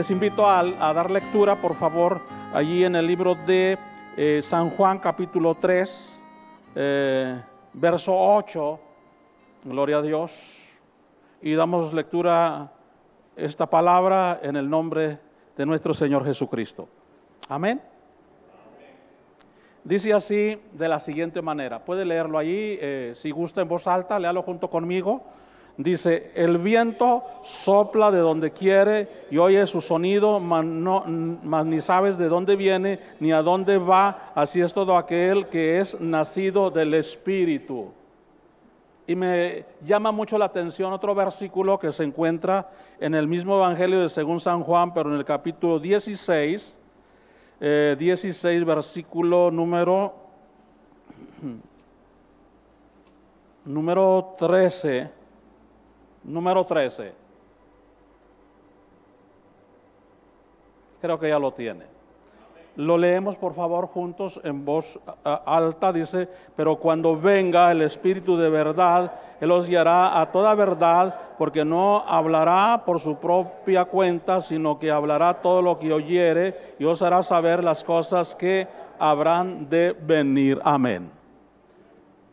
Les 0.00 0.10
invito 0.10 0.48
a, 0.48 0.62
dar 0.94 1.10
lectura, 1.10 1.60
por 1.60 1.74
favor, 1.74 2.22
allí 2.54 2.84
en 2.84 2.96
el 2.96 3.06
libro 3.06 3.34
de 3.34 3.76
eh, 4.16 4.40
San 4.40 4.70
Juan 4.70 4.98
capítulo 4.98 5.56
3, 5.56 6.24
eh, 6.74 7.42
verso 7.74 8.16
8. 8.16 8.80
Gloria 9.64 9.98
a 9.98 10.00
Dios. 10.00 10.58
Y 11.42 11.52
damos 11.52 11.92
lectura 11.92 12.72
esta 13.36 13.68
palabra 13.68 14.40
en 14.42 14.56
el 14.56 14.70
nombre 14.70 15.18
de 15.54 15.66
nuestro 15.66 15.92
Señor 15.92 16.24
Jesucristo. 16.24 16.88
Amén. 17.46 17.82
Dice 19.84 20.14
así 20.14 20.58
de 20.72 20.88
la 20.88 20.98
siguiente 20.98 21.42
manera. 21.42 21.84
Puede 21.84 22.06
leerlo 22.06 22.38
allí, 22.38 22.78
eh, 22.80 23.12
si 23.14 23.32
gusta 23.32 23.60
en 23.60 23.68
voz 23.68 23.86
alta, 23.86 24.18
léalo 24.18 24.40
junto 24.44 24.70
conmigo. 24.70 25.24
Dice, 25.82 26.30
el 26.34 26.58
viento 26.58 27.24
sopla 27.40 28.10
de 28.10 28.18
donde 28.18 28.50
quiere 28.50 29.08
y 29.30 29.38
oye 29.38 29.66
su 29.66 29.80
sonido, 29.80 30.38
mas, 30.38 30.62
no, 30.62 31.06
ni 31.06 31.80
sabes 31.80 32.18
de 32.18 32.28
dónde 32.28 32.54
viene 32.54 33.00
ni 33.18 33.32
a 33.32 33.40
dónde 33.40 33.78
va. 33.78 34.30
Así 34.34 34.60
es 34.60 34.74
todo 34.74 34.94
aquel 34.94 35.46
que 35.46 35.80
es 35.80 35.98
nacido 35.98 36.70
del 36.70 36.92
Espíritu. 36.92 37.92
Y 39.06 39.16
me 39.16 39.64
llama 39.82 40.12
mucho 40.12 40.36
la 40.36 40.44
atención 40.44 40.92
otro 40.92 41.14
versículo 41.14 41.78
que 41.78 41.92
se 41.92 42.04
encuentra 42.04 42.68
en 43.00 43.14
el 43.14 43.26
mismo 43.26 43.56
Evangelio 43.56 44.02
de 44.02 44.10
según 44.10 44.38
San 44.38 44.62
Juan, 44.62 44.92
pero 44.92 45.08
en 45.08 45.16
el 45.16 45.24
capítulo 45.24 45.78
16, 45.78 46.78
16, 47.98 48.44
eh, 48.44 48.64
versículo 48.66 49.50
número, 49.50 50.12
número 53.64 54.34
13 54.38 55.19
número 56.24 56.64
13. 56.64 57.12
Creo 61.00 61.18
que 61.18 61.28
ya 61.28 61.38
lo 61.38 61.52
tiene. 61.52 61.84
Lo 62.76 62.96
leemos 62.96 63.36
por 63.36 63.54
favor 63.54 63.88
juntos 63.88 64.40
en 64.44 64.64
voz 64.64 64.98
alta. 65.24 65.92
Dice, 65.92 66.28
pero 66.56 66.76
cuando 66.76 67.16
venga 67.16 67.70
el 67.72 67.82
Espíritu 67.82 68.36
de 68.36 68.48
verdad, 68.48 69.12
Él 69.40 69.50
os 69.50 69.68
guiará 69.68 70.20
a 70.20 70.30
toda 70.30 70.54
verdad, 70.54 71.14
porque 71.36 71.64
no 71.64 72.04
hablará 72.06 72.82
por 72.86 73.00
su 73.00 73.16
propia 73.16 73.86
cuenta, 73.86 74.40
sino 74.40 74.78
que 74.78 74.90
hablará 74.90 75.42
todo 75.42 75.62
lo 75.62 75.78
que 75.78 75.92
oyere 75.92 76.74
y 76.78 76.84
os 76.84 77.02
hará 77.02 77.22
saber 77.22 77.64
las 77.64 77.82
cosas 77.82 78.36
que 78.36 78.68
habrán 78.98 79.68
de 79.68 79.92
venir. 79.92 80.60
Amén. 80.62 81.19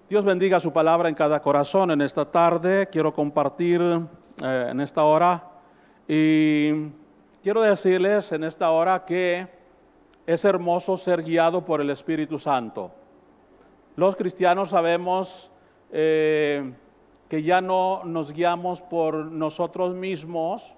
Dios 0.10 0.24
bendiga 0.24 0.62
su 0.62 0.72
palabra 0.72 1.10
en 1.10 1.16
cada 1.16 1.42
corazón 1.42 1.92
en 1.92 2.00
esta 2.00 2.24
tarde. 2.32 2.88
Quiero 2.90 3.14
compartir 3.14 3.82
eh, 3.82 4.68
en 4.70 4.80
esta 4.80 5.04
hora 5.04 5.44
y 6.08 6.72
quiero 7.44 7.62
decirles 7.62 8.32
en 8.32 8.46
esta 8.46 8.72
hora 8.72 9.04
que 9.04 9.46
es 10.26 10.46
hermoso 10.46 10.96
ser 10.96 11.24
guiado 11.24 11.66
por 11.66 11.82
el 11.82 11.90
Espíritu 11.90 12.40
Santo. 12.40 12.90
Los 13.98 14.16
cristianos 14.16 14.70
sabemos 14.70 15.52
eh, 15.92 16.72
que 17.28 17.44
ya 17.44 17.60
no 17.60 18.04
nos 18.06 18.32
guiamos 18.32 18.80
por 18.80 19.26
nosotros 19.26 19.94
mismos. 19.94 20.73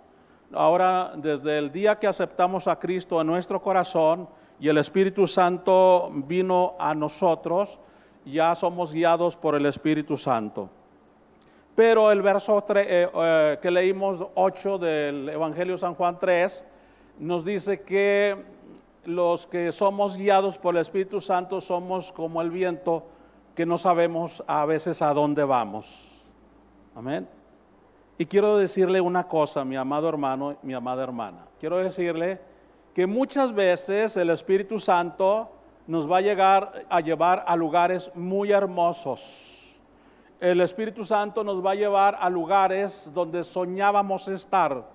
Ahora, 0.51 1.13
desde 1.15 1.59
el 1.59 1.71
día 1.71 1.99
que 1.99 2.07
aceptamos 2.07 2.67
a 2.67 2.79
Cristo 2.79 3.21
en 3.21 3.27
nuestro 3.27 3.61
corazón 3.61 4.27
y 4.59 4.69
el 4.69 4.79
Espíritu 4.79 5.27
Santo 5.27 6.09
vino 6.15 6.73
a 6.79 6.95
nosotros, 6.95 7.77
ya 8.31 8.55
somos 8.55 8.93
guiados 8.93 9.35
por 9.35 9.55
el 9.55 9.65
Espíritu 9.65 10.17
Santo. 10.17 10.69
Pero 11.75 12.11
el 12.11 12.21
verso 12.21 12.63
eh, 12.75 13.09
eh, 13.13 13.57
que 13.61 13.71
leímos 13.71 14.25
8 14.35 14.77
del 14.77 15.29
Evangelio 15.29 15.77
San 15.77 15.95
Juan 15.95 16.17
3 16.19 16.65
nos 17.19 17.45
dice 17.45 17.81
que 17.81 18.35
los 19.05 19.47
que 19.47 19.71
somos 19.71 20.17
guiados 20.17 20.57
por 20.57 20.75
el 20.75 20.81
Espíritu 20.81 21.21
Santo 21.21 21.61
somos 21.61 22.11
como 22.11 22.41
el 22.41 22.51
viento 22.51 23.03
que 23.55 23.65
no 23.65 23.77
sabemos 23.77 24.43
a 24.47 24.65
veces 24.65 25.01
a 25.01 25.13
dónde 25.13 25.43
vamos. 25.43 26.25
Amén. 26.95 27.27
Y 28.17 28.25
quiero 28.25 28.57
decirle 28.57 28.99
una 28.99 29.27
cosa, 29.27 29.63
mi 29.63 29.77
amado 29.77 30.09
hermano, 30.09 30.57
mi 30.61 30.73
amada 30.73 31.03
hermana. 31.03 31.45
Quiero 31.59 31.77
decirle 31.77 32.39
que 32.93 33.07
muchas 33.07 33.53
veces 33.53 34.17
el 34.17 34.29
Espíritu 34.29 34.79
Santo 34.79 35.49
nos 35.89 36.09
va 36.09 36.17
a 36.17 36.21
llegar 36.21 36.85
a 36.87 37.01
llevar 37.01 37.43
a 37.47 37.55
lugares 37.55 38.11
muy 38.13 38.51
hermosos. 38.51 39.75
El 40.39 40.61
Espíritu 40.61 41.03
Santo 41.03 41.43
nos 41.43 41.65
va 41.65 41.71
a 41.71 41.75
llevar 41.75 42.15
a 42.21 42.29
lugares 42.29 43.09
donde 43.11 43.43
soñábamos 43.43 44.27
estar. 44.27 44.85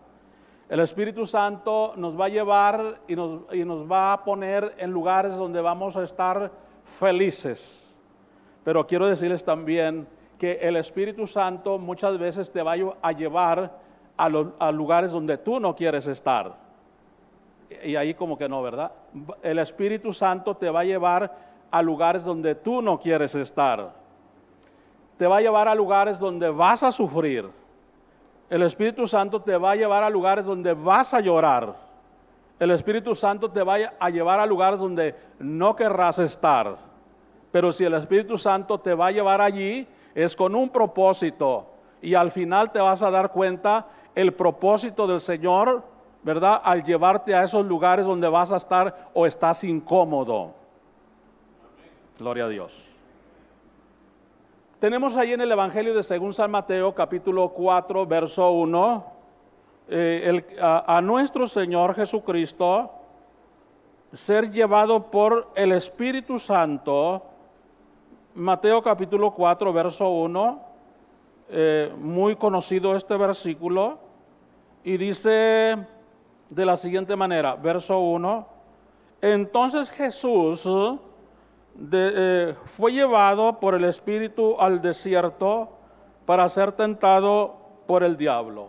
El 0.68 0.78
Espíritu 0.78 1.26
Santo 1.26 1.94
nos 1.96 2.18
va 2.18 2.26
a 2.26 2.28
llevar 2.28 3.00
y 3.08 3.16
nos, 3.16 3.90
va 3.90 4.12
a 4.12 4.22
poner 4.22 4.72
en 4.78 4.92
lugares 4.92 5.34
donde 5.36 5.60
vamos 5.60 5.96
a 5.96 6.04
estar 6.04 6.52
felices. 6.84 8.00
Pero 8.62 8.86
quiero 8.86 9.08
decirles 9.08 9.42
también 9.44 10.06
que 10.38 10.52
el 10.62 10.76
Espíritu 10.76 11.26
Santo 11.26 11.76
muchas 11.76 12.16
veces 12.18 12.52
te 12.52 12.62
va 12.62 12.76
a 13.02 13.12
llevar 13.12 13.80
a 14.16 14.70
lugares 14.70 15.10
donde 15.10 15.38
tú 15.38 15.58
no 15.58 15.74
quieres 15.74 16.06
estar 16.06 16.63
y 17.82 17.96
ahí 17.96 18.14
como 18.14 18.36
que 18.38 18.48
no, 18.48 18.62
¿verdad? 18.62 18.92
El 19.42 19.58
Espíritu 19.58 20.12
Santo 20.12 20.56
te 20.56 20.70
va 20.70 20.80
a 20.80 20.84
llevar 20.84 21.36
a 21.70 21.82
lugares 21.82 22.24
donde 22.24 22.54
tú 22.54 22.82
no 22.82 23.00
quieres 23.00 23.34
estar. 23.34 23.92
Te 25.18 25.26
va 25.26 25.38
a 25.38 25.40
llevar 25.40 25.68
a 25.68 25.74
lugares 25.74 26.18
donde 26.18 26.50
vas 26.50 26.82
a 26.82 26.92
sufrir. 26.92 27.48
El 28.50 28.62
Espíritu 28.62 29.06
Santo 29.08 29.40
te 29.40 29.56
va 29.56 29.72
a 29.72 29.76
llevar 29.76 30.04
a 30.04 30.10
lugares 30.10 30.44
donde 30.44 30.74
vas 30.74 31.14
a 31.14 31.20
llorar. 31.20 31.74
El 32.58 32.70
Espíritu 32.70 33.14
Santo 33.14 33.50
te 33.50 33.62
va 33.62 33.78
a 33.98 34.10
llevar 34.10 34.38
a 34.38 34.46
lugares 34.46 34.78
donde 34.78 35.14
no 35.38 35.74
querrás 35.74 36.18
estar. 36.18 36.76
Pero 37.50 37.72
si 37.72 37.84
el 37.84 37.94
Espíritu 37.94 38.38
Santo 38.38 38.78
te 38.78 38.94
va 38.94 39.08
a 39.08 39.12
llevar 39.12 39.40
allí, 39.40 39.86
es 40.14 40.36
con 40.36 40.54
un 40.54 40.68
propósito. 40.68 41.66
Y 42.00 42.14
al 42.14 42.30
final 42.30 42.70
te 42.70 42.80
vas 42.80 43.02
a 43.02 43.10
dar 43.10 43.32
cuenta 43.32 43.86
el 44.14 44.32
propósito 44.34 45.06
del 45.06 45.20
Señor 45.20 45.82
¿verdad? 46.24 46.60
Al 46.64 46.82
llevarte 46.82 47.34
a 47.34 47.44
esos 47.44 47.64
lugares 47.66 48.06
donde 48.06 48.28
vas 48.28 48.50
a 48.50 48.56
estar 48.56 49.10
o 49.12 49.26
estás 49.26 49.62
incómodo. 49.62 50.52
Gloria 52.18 52.46
a 52.46 52.48
Dios. 52.48 52.82
Tenemos 54.78 55.16
ahí 55.16 55.32
en 55.32 55.40
el 55.42 55.52
Evangelio 55.52 55.94
de 55.94 56.02
según 56.02 56.32
San 56.32 56.50
Mateo, 56.50 56.94
capítulo 56.94 57.50
4, 57.50 58.06
verso 58.06 58.50
1, 58.50 59.04
eh, 59.88 60.58
a, 60.60 61.00
nuestro 61.02 61.46
Señor 61.46 61.94
Jesucristo 61.94 62.90
ser 64.12 64.50
llevado 64.50 65.10
por 65.10 65.50
el 65.54 65.72
Espíritu 65.72 66.38
Santo. 66.38 67.22
Mateo 68.34 68.82
capítulo 68.82 69.30
4, 69.32 69.72
verso 69.72 70.08
1, 70.08 70.60
eh, 71.50 71.92
muy 71.98 72.36
conocido 72.36 72.96
este 72.96 73.16
versículo, 73.16 73.98
y 74.82 74.96
dice, 74.96 75.78
de 76.54 76.64
la 76.64 76.76
siguiente 76.76 77.16
manera, 77.16 77.56
verso 77.56 77.98
1, 77.98 78.46
entonces 79.20 79.90
Jesús 79.90 80.68
eh, 81.92 82.54
fue 82.66 82.92
llevado 82.92 83.58
por 83.58 83.74
el 83.74 83.84
Espíritu 83.84 84.56
al 84.60 84.80
desierto 84.80 85.70
para 86.26 86.48
ser 86.48 86.72
tentado 86.72 87.56
por 87.86 88.04
el 88.04 88.16
diablo. 88.16 88.68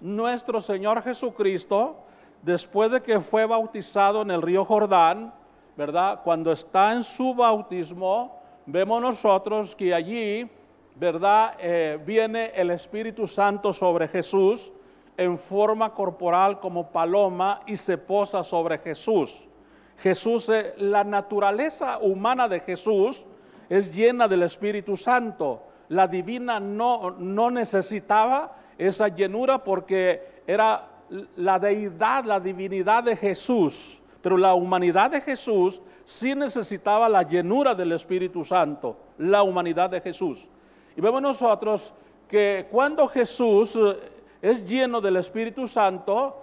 Nuestro 0.00 0.60
Señor 0.60 1.02
Jesucristo, 1.02 1.96
después 2.42 2.90
de 2.90 3.00
que 3.00 3.20
fue 3.20 3.46
bautizado 3.46 4.22
en 4.22 4.32
el 4.32 4.42
río 4.42 4.64
Jordán, 4.64 5.32
¿verdad? 5.76 6.20
Cuando 6.24 6.50
está 6.50 6.92
en 6.92 7.04
su 7.04 7.32
bautismo, 7.32 8.40
vemos 8.66 9.00
nosotros 9.00 9.76
que 9.76 9.94
allí, 9.94 10.50
¿verdad? 10.96 11.54
Eh, 11.60 12.00
viene 12.04 12.50
el 12.56 12.70
Espíritu 12.70 13.28
Santo 13.28 13.72
sobre 13.72 14.08
Jesús 14.08 14.72
en 15.18 15.36
forma 15.36 15.92
corporal 15.92 16.60
como 16.60 16.90
paloma 16.90 17.60
y 17.66 17.76
se 17.76 17.98
posa 17.98 18.44
sobre 18.44 18.78
Jesús. 18.78 19.46
Jesús, 19.98 20.48
eh, 20.48 20.74
la 20.78 21.02
naturaleza 21.02 21.98
humana 21.98 22.48
de 22.48 22.60
Jesús 22.60 23.26
es 23.68 23.92
llena 23.94 24.28
del 24.28 24.44
Espíritu 24.44 24.96
Santo. 24.96 25.64
La 25.88 26.06
divina 26.06 26.60
no, 26.60 27.10
no 27.10 27.50
necesitaba 27.50 28.56
esa 28.78 29.08
llenura 29.08 29.64
porque 29.64 30.42
era 30.46 30.86
la 31.34 31.58
deidad, 31.58 32.24
la 32.24 32.38
divinidad 32.38 33.02
de 33.02 33.16
Jesús. 33.16 34.00
Pero 34.22 34.36
la 34.36 34.54
humanidad 34.54 35.10
de 35.10 35.20
Jesús 35.20 35.82
sí 36.04 36.32
necesitaba 36.36 37.08
la 37.08 37.24
llenura 37.24 37.74
del 37.74 37.90
Espíritu 37.90 38.44
Santo, 38.44 38.96
la 39.18 39.42
humanidad 39.42 39.90
de 39.90 40.00
Jesús. 40.00 40.46
Y 40.96 41.00
vemos 41.00 41.22
nosotros 41.22 41.92
que 42.28 42.68
cuando 42.70 43.08
Jesús 43.08 43.76
es 44.42 44.64
lleno 44.64 45.00
del 45.00 45.16
Espíritu 45.16 45.66
Santo, 45.66 46.36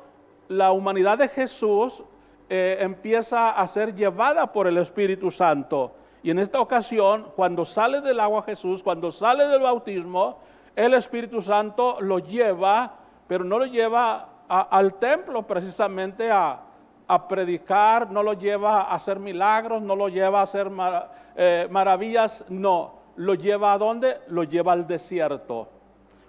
la 0.47 0.71
humanidad 0.71 1.17
de 1.17 1.29
Jesús 1.29 2.03
eh, 2.49 2.77
empieza 2.79 3.49
a 3.51 3.67
ser 3.67 3.95
llevada 3.95 4.51
por 4.51 4.67
el 4.67 4.77
Espíritu 4.77 5.31
Santo. 5.31 5.93
Y 6.21 6.31
en 6.31 6.39
esta 6.39 6.59
ocasión, 6.59 7.27
cuando 7.35 7.65
sale 7.65 8.01
del 8.01 8.19
agua 8.19 8.43
Jesús, 8.43 8.83
cuando 8.83 9.11
sale 9.11 9.47
del 9.47 9.61
bautismo, 9.61 10.39
el 10.75 10.93
Espíritu 10.93 11.41
Santo 11.41 11.97
lo 12.01 12.19
lleva, 12.19 12.93
pero 13.27 13.43
no 13.43 13.59
lo 13.59 13.65
lleva 13.65 14.29
al 14.47 14.95
templo 14.95 15.43
precisamente 15.43 16.29
a, 16.31 16.61
predicar, 17.29 18.11
no 18.11 18.23
lo 18.23 18.33
lleva 18.33 18.81
a 18.81 18.95
hacer 18.95 19.19
milagros, 19.19 19.81
no 19.81 19.95
lo 19.95 20.09
lleva 20.09 20.39
a 20.39 20.43
hacer 20.43 20.71
eh, 21.35 21.67
maravillas, 21.69 22.43
no, 22.49 22.93
lo 23.15 23.35
lleva 23.35 23.73
a 23.73 23.77
dónde? 23.77 24.17
Lo 24.27 24.43
lleva 24.43 24.73
al 24.73 24.87
desierto. 24.87 25.69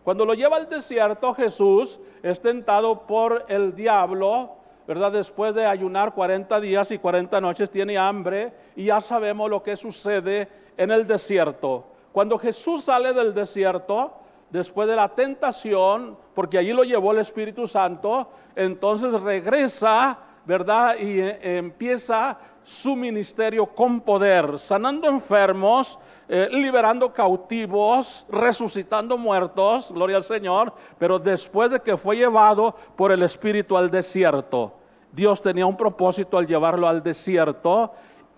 Cuando 0.07 0.25
lo 0.25 0.35
lleva 0.35 0.57
al 0.57 0.69
desierto, 0.69 1.35
Jesús 1.35 1.99
es 2.23 2.41
tentado 2.41 3.09
por 3.09 3.45
el 3.49 3.75
diablo, 3.75 4.53
¿verdad? 4.87 5.11
Después 5.11 5.53
de 5.53 5.67
ayunar 5.67 6.15
40 6.15 6.61
días 6.61 6.93
y 6.93 6.99
40 7.01 7.41
noches, 7.41 7.69
tiene 7.69 7.99
hambre 7.99 8.53
y 8.77 8.85
ya 8.85 9.01
sabemos 9.01 9.51
lo 9.51 9.65
que 9.65 9.77
sucede 9.77 10.49
en 10.77 10.93
el 10.93 11.09
desierto. 11.09 11.89
Cuando 12.13 12.39
Jesús 12.39 12.85
sale 12.85 13.13
del 13.15 13.35
desierto, 13.35 14.13
después 14.49 14.87
de 14.87 14.95
la 14.95 15.09
tentación, 15.09 16.17
porque 16.37 16.59
allí 16.59 16.73
lo 16.73 16.85
llevó 16.85 17.11
el 17.11 17.19
Espíritu 17.19 17.67
Santo, 17.67 18.29
entonces 18.55 19.13
regresa, 19.21 20.21
¿verdad? 20.45 20.99
Y 21.01 21.19
eh, 21.19 21.59
empieza 21.59 22.39
su 22.63 22.95
ministerio 22.95 23.67
con 23.67 24.01
poder, 24.03 24.57
sanando 24.61 25.09
enfermos, 25.09 25.99
eh, 26.29 26.49
liberando 26.51 27.13
cautivos, 27.13 28.27
resucitando 28.29 29.17
muertos, 29.17 29.93
gloria 29.93 30.17
al 30.17 30.25
Señor, 30.25 30.73
pero 30.99 31.19
después 31.21 31.71
de 31.71 31.81
que 31.81 31.97
fue 31.97 32.17
llevado 32.17 32.75
por 32.97 33.13
el 33.13 33.23
Espíritu 33.23 33.77
al 33.77 33.91
desierto. 33.91 34.73
Dios 35.13 35.41
tenía 35.41 35.67
un 35.67 35.77
propósito 35.77 36.37
al 36.37 36.47
llevarlo 36.47 36.89
al 36.89 37.03
desierto 37.03 37.93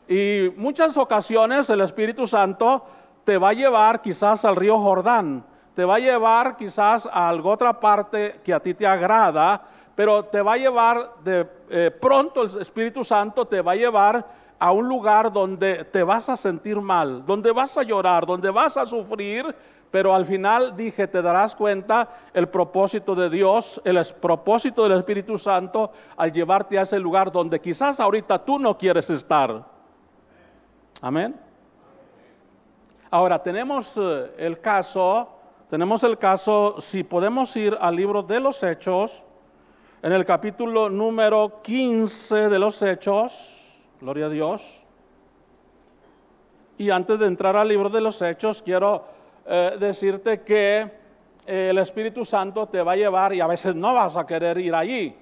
y 0.06 0.52
muchas 0.56 0.96
ocasiones 0.96 1.70
el 1.70 1.80
Espíritu 1.80 2.26
Santo 2.26 2.84
te 3.24 3.36
va 3.38 3.50
a 3.50 3.54
llevar 3.54 4.00
quizás 4.00 4.44
al 4.44 4.56
río 4.56 4.78
Jordán, 4.78 5.44
te 5.74 5.84
va 5.84 5.96
a 5.96 5.98
llevar 5.98 6.56
quizás 6.56 7.06
a 7.06 7.28
alguna 7.28 7.54
otra 7.54 7.80
parte 7.80 8.40
que 8.44 8.52
a 8.52 8.60
ti 8.60 8.74
te 8.74 8.86
agrada, 8.86 9.62
pero 9.94 10.24
te 10.24 10.40
va 10.42 10.52
a 10.52 10.56
llevar 10.56 11.14
de 11.24 11.46
eh, 11.70 11.90
pronto 11.90 12.42
el 12.42 12.60
Espíritu 12.60 13.02
Santo 13.02 13.46
te 13.46 13.60
va 13.60 13.72
a 13.72 13.76
llevar 13.76 14.37
a 14.58 14.72
un 14.72 14.88
lugar 14.88 15.32
donde 15.32 15.84
te 15.84 16.02
vas 16.02 16.28
a 16.28 16.36
sentir 16.36 16.80
mal, 16.80 17.24
donde 17.24 17.52
vas 17.52 17.78
a 17.78 17.82
llorar, 17.82 18.26
donde 18.26 18.50
vas 18.50 18.76
a 18.76 18.84
sufrir, 18.84 19.54
pero 19.90 20.14
al 20.14 20.26
final 20.26 20.76
dije, 20.76 21.06
te 21.06 21.22
darás 21.22 21.54
cuenta 21.54 22.08
el 22.34 22.48
propósito 22.48 23.14
de 23.14 23.30
Dios, 23.30 23.80
el 23.84 24.02
propósito 24.20 24.82
del 24.82 24.98
Espíritu 24.98 25.38
Santo 25.38 25.92
al 26.16 26.32
llevarte 26.32 26.78
a 26.78 26.82
ese 26.82 26.98
lugar 26.98 27.32
donde 27.32 27.60
quizás 27.60 28.00
ahorita 28.00 28.44
tú 28.44 28.58
no 28.58 28.76
quieres 28.76 29.08
estar. 29.10 29.64
Amén. 31.00 31.34
Ahora 33.10 33.42
tenemos 33.42 33.94
eh, 33.96 34.34
el 34.36 34.60
caso, 34.60 35.28
tenemos 35.70 36.02
el 36.04 36.18
caso, 36.18 36.76
si 36.80 37.04
podemos 37.04 37.56
ir 37.56 37.76
al 37.80 37.96
libro 37.96 38.22
de 38.22 38.40
los 38.40 38.62
Hechos, 38.62 39.22
en 40.02 40.12
el 40.12 40.24
capítulo 40.24 40.90
número 40.90 41.60
15 41.62 42.50
de 42.50 42.58
los 42.58 42.82
Hechos, 42.82 43.57
gloria 44.00 44.26
a 44.26 44.28
Dios. 44.28 44.84
Y 46.76 46.90
antes 46.90 47.18
de 47.18 47.26
entrar 47.26 47.56
al 47.56 47.68
libro 47.68 47.88
de 47.88 48.00
los 48.00 48.22
Hechos, 48.22 48.62
quiero 48.62 49.04
eh, 49.46 49.76
decirte 49.80 50.42
que 50.42 50.90
eh, 51.46 51.68
el 51.70 51.78
Espíritu 51.78 52.24
Santo 52.24 52.66
te 52.66 52.82
va 52.82 52.92
a 52.92 52.96
llevar 52.96 53.34
y 53.34 53.40
a 53.40 53.46
veces 53.46 53.74
no 53.74 53.94
vas 53.94 54.16
a 54.16 54.26
querer 54.26 54.58
ir 54.58 54.74
allí. 54.74 55.14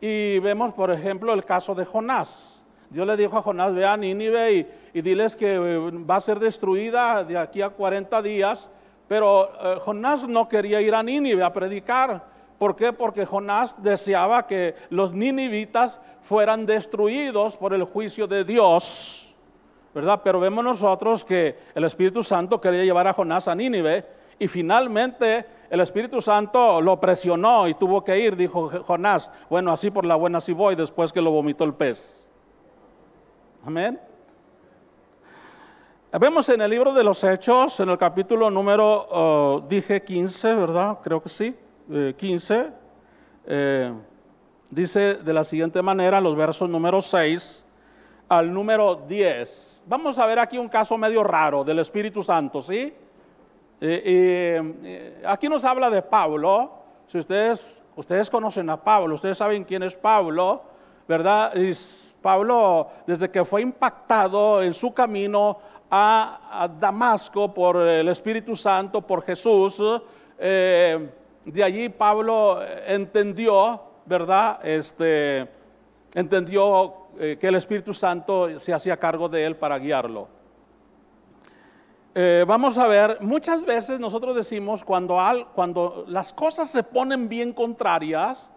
Y 0.00 0.38
vemos, 0.40 0.72
por 0.74 0.90
ejemplo, 0.90 1.32
el 1.32 1.44
caso 1.44 1.74
de 1.74 1.86
Jonás. 1.86 2.66
Dios 2.90 3.06
le 3.06 3.16
dijo 3.16 3.38
a 3.38 3.42
Jonás, 3.42 3.74
ve 3.74 3.86
a 3.86 3.96
Nínive 3.96 4.68
y, 4.92 5.00
diles 5.00 5.36
que 5.36 5.54
eh, 5.54 5.78
va 5.78 6.16
a 6.16 6.20
ser 6.20 6.38
destruida 6.38 7.24
de 7.24 7.38
aquí 7.38 7.62
a 7.62 7.70
40 7.70 8.20
días. 8.22 8.70
Pero 9.08 9.50
Jonás 9.84 10.26
no 10.26 10.48
quería 10.48 10.80
ir 10.80 10.94
a 10.94 11.02
Nínive 11.02 11.42
a 11.42 11.52
predicar. 11.52 12.33
¿Por 12.64 12.76
qué? 12.76 12.94
Porque 12.94 13.26
Jonás 13.26 13.76
deseaba 13.82 14.46
que 14.46 14.74
los 14.88 15.12
ninivitas 15.12 16.00
fueran 16.22 16.64
destruidos 16.64 17.58
por 17.58 17.74
el 17.74 17.84
juicio 17.84 18.26
de 18.26 18.42
Dios. 18.42 19.34
¿Verdad? 19.94 20.22
Pero 20.24 20.40
vemos 20.40 20.64
nosotros 20.64 21.26
que 21.26 21.58
el 21.74 21.84
Espíritu 21.84 22.22
Santo 22.22 22.58
quería 22.62 22.82
llevar 22.82 23.06
a 23.06 23.12
Jonás 23.12 23.48
a 23.48 23.54
Nínive 23.54 24.06
y 24.38 24.48
finalmente 24.48 25.44
el 25.68 25.80
Espíritu 25.80 26.22
Santo 26.22 26.80
lo 26.80 26.98
presionó 26.98 27.68
y 27.68 27.74
tuvo 27.74 28.02
que 28.02 28.18
ir, 28.18 28.34
dijo 28.34 28.70
Jonás, 28.86 29.30
bueno, 29.50 29.70
así 29.70 29.90
por 29.90 30.06
la 30.06 30.14
buena 30.14 30.40
sí 30.40 30.54
voy 30.54 30.74
después 30.74 31.12
que 31.12 31.20
lo 31.20 31.32
vomitó 31.32 31.64
el 31.64 31.74
pez. 31.74 32.32
Amén. 33.66 34.00
Vemos 36.18 36.48
en 36.48 36.62
el 36.62 36.70
libro 36.70 36.94
de 36.94 37.04
los 37.04 37.22
Hechos, 37.24 37.78
en 37.80 37.90
el 37.90 37.98
capítulo 37.98 38.48
número, 38.48 39.06
oh, 39.10 39.62
dije 39.68 40.02
15, 40.02 40.54
¿verdad? 40.54 40.98
Creo 41.02 41.22
que 41.22 41.28
sí, 41.28 41.54
15. 41.88 42.54
Eh, 42.54 42.72
eh, 43.46 43.92
dice 44.70 45.14
de 45.14 45.32
la 45.32 45.44
siguiente 45.44 45.82
manera, 45.82 46.20
los 46.20 46.36
versos 46.36 46.68
número 46.68 47.00
6 47.00 47.64
al 48.28 48.52
número 48.52 48.96
10. 49.06 49.84
Vamos 49.86 50.18
a 50.18 50.26
ver 50.26 50.38
aquí 50.38 50.56
un 50.56 50.68
caso 50.68 50.96
medio 50.96 51.22
raro 51.22 51.62
del 51.62 51.78
Espíritu 51.78 52.22
Santo, 52.22 52.62
¿sí? 52.62 52.92
Eh, 53.80 55.22
aquí 55.26 55.48
nos 55.48 55.64
habla 55.64 55.90
de 55.90 56.00
Pablo. 56.00 56.72
Si 57.06 57.18
ustedes, 57.18 57.82
ustedes 57.96 58.30
conocen 58.30 58.70
a 58.70 58.82
Pablo, 58.82 59.14
ustedes 59.14 59.36
saben 59.36 59.64
quién 59.64 59.82
es 59.82 59.94
Pablo, 59.94 60.62
¿verdad? 61.06 61.52
Pablo, 62.22 62.88
desde 63.06 63.30
que 63.30 63.44
fue 63.44 63.60
impactado 63.60 64.62
en 64.62 64.72
su 64.72 64.94
camino 64.94 65.58
a, 65.90 66.70
Damasco 66.80 67.52
por 67.52 67.76
el 67.76 68.08
Espíritu 68.08 68.56
Santo, 68.56 69.02
por 69.02 69.22
Jesús, 69.22 69.82
de 71.44 71.64
allí 71.64 71.88
Pablo 71.88 72.60
entendió, 72.86 73.82
¿verdad? 74.06 74.60
Este, 74.64 75.48
entendió 76.14 76.94
eh, 77.18 77.36
que 77.40 77.48
el 77.48 77.54
Espíritu 77.56 77.94
Santo 77.94 78.58
se 78.58 78.72
hacía 78.72 78.96
cargo 78.96 79.28
de 79.28 79.44
él 79.44 79.56
para 79.56 79.78
guiarlo. 79.78 80.28
Eh, 82.14 82.44
vamos 82.46 82.78
a 82.78 82.86
ver, 82.86 83.18
muchas 83.20 83.64
veces 83.64 83.98
nosotros 83.98 84.36
decimos 84.36 84.84
cuando, 84.84 85.18
cuando 85.54 86.04
las 86.06 86.32
cosas 86.32 86.70
se 86.70 86.82
ponen 86.82 87.28
bien 87.28 87.52
contrarias, 87.52 88.52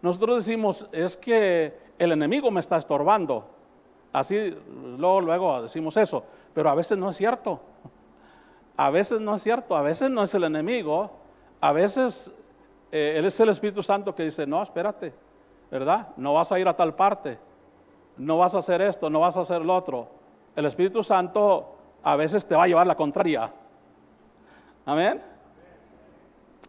nosotros 0.00 0.46
decimos, 0.46 0.88
es 0.92 1.16
que 1.16 1.76
el 1.98 2.12
enemigo 2.12 2.50
me 2.50 2.60
está 2.60 2.76
estorbando. 2.76 3.48
Así 4.12 4.56
luego, 4.96 5.20
luego 5.20 5.62
decimos 5.62 5.96
eso, 5.96 6.24
pero 6.54 6.70
a 6.70 6.74
veces 6.74 6.96
no 6.98 7.10
es 7.10 7.16
cierto. 7.16 7.60
A 8.76 8.90
veces 8.90 9.20
no 9.20 9.34
es 9.34 9.42
cierto, 9.42 9.76
a 9.76 9.82
veces 9.82 10.10
no 10.10 10.22
es 10.22 10.34
el 10.34 10.44
enemigo, 10.44 11.10
a 11.60 11.72
veces 11.72 12.32
eh, 12.92 13.14
Él 13.16 13.24
es 13.24 13.38
el 13.40 13.48
Espíritu 13.48 13.82
Santo 13.82 14.14
que 14.14 14.24
dice, 14.24 14.46
no, 14.46 14.62
espérate, 14.62 15.12
¿verdad? 15.70 16.08
No 16.16 16.34
vas 16.34 16.50
a 16.52 16.58
ir 16.58 16.68
a 16.68 16.76
tal 16.76 16.94
parte, 16.94 17.38
no 18.16 18.38
vas 18.38 18.54
a 18.54 18.58
hacer 18.58 18.80
esto, 18.82 19.10
no 19.10 19.20
vas 19.20 19.36
a 19.36 19.40
hacer 19.40 19.64
lo 19.64 19.74
otro. 19.74 20.08
El 20.56 20.66
Espíritu 20.66 21.02
Santo 21.02 21.76
a 22.02 22.16
veces 22.16 22.46
te 22.46 22.54
va 22.56 22.64
a 22.64 22.68
llevar 22.68 22.86
la 22.86 22.96
contraria. 22.96 23.52
Amén. 24.86 25.22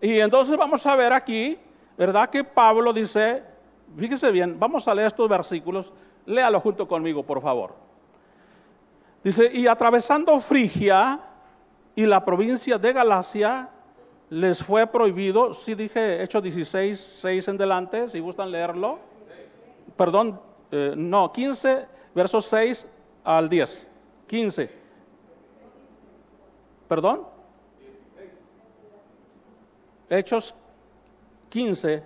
Y 0.01 0.19
entonces 0.19 0.57
vamos 0.57 0.85
a 0.85 0.95
ver 0.95 1.13
aquí, 1.13 1.57
¿verdad? 1.97 2.29
Que 2.29 2.43
Pablo 2.43 2.91
dice, 2.91 3.43
Fíjese 3.97 4.31
bien, 4.31 4.57
vamos 4.59 4.87
a 4.87 4.95
leer 4.95 5.07
estos 5.07 5.27
versículos. 5.27 5.91
Léalo 6.25 6.59
junto 6.59 6.87
conmigo, 6.87 7.23
por 7.23 7.41
favor. 7.41 7.75
Dice, 9.23 9.51
y 9.53 9.67
atravesando 9.67 10.39
Frigia 10.39 11.19
y 11.95 12.05
la 12.05 12.23
provincia 12.23 12.77
de 12.77 12.93
Galacia, 12.93 13.69
les 14.31 14.63
fue 14.63 14.87
prohibido, 14.87 15.53
si 15.53 15.75
dije 15.75 16.23
Hechos 16.23 16.41
16, 16.41 16.97
6 16.97 17.47
en 17.49 17.57
delante, 17.57 18.07
si 18.07 18.21
gustan 18.21 18.49
leerlo. 18.49 18.97
Perdón, 19.97 20.39
eh, 20.71 20.93
no, 20.95 21.33
15, 21.33 21.85
versos 22.15 22.45
6 22.45 22.87
al 23.25 23.49
10. 23.49 23.89
15. 24.27 24.71
¿Perdón? 26.87 27.27
Hechos 30.09 30.55
15, 31.49 32.03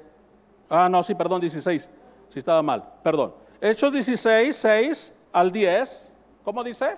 Ah, 0.67 0.89
no, 0.89 1.03
sí, 1.03 1.13
perdón, 1.13 1.41
16. 1.41 1.88
Sí 2.29 2.39
estaba 2.39 2.63
mal, 2.63 2.84
perdón. 3.03 3.36
Hechos 3.62 3.94
16, 3.94 4.55
6 4.55 5.13
al 5.32 5.51
10. 5.51 6.12
¿Cómo 6.44 6.63
dice? 6.63 6.98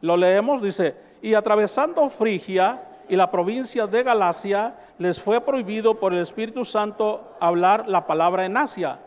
Lo 0.00 0.16
leemos, 0.16 0.60
dice, 0.60 0.96
y 1.22 1.34
atravesando 1.34 2.10
Frigia 2.10 2.82
y 3.08 3.16
la 3.16 3.30
provincia 3.30 3.86
de 3.86 4.02
Galacia, 4.02 4.74
les 4.98 5.20
fue 5.20 5.40
prohibido 5.40 5.98
por 5.98 6.12
el 6.12 6.20
Espíritu 6.20 6.64
Santo 6.64 7.36
hablar 7.40 7.88
la 7.88 8.06
palabra 8.06 8.44
en 8.44 8.56
Asia. 8.56 9.00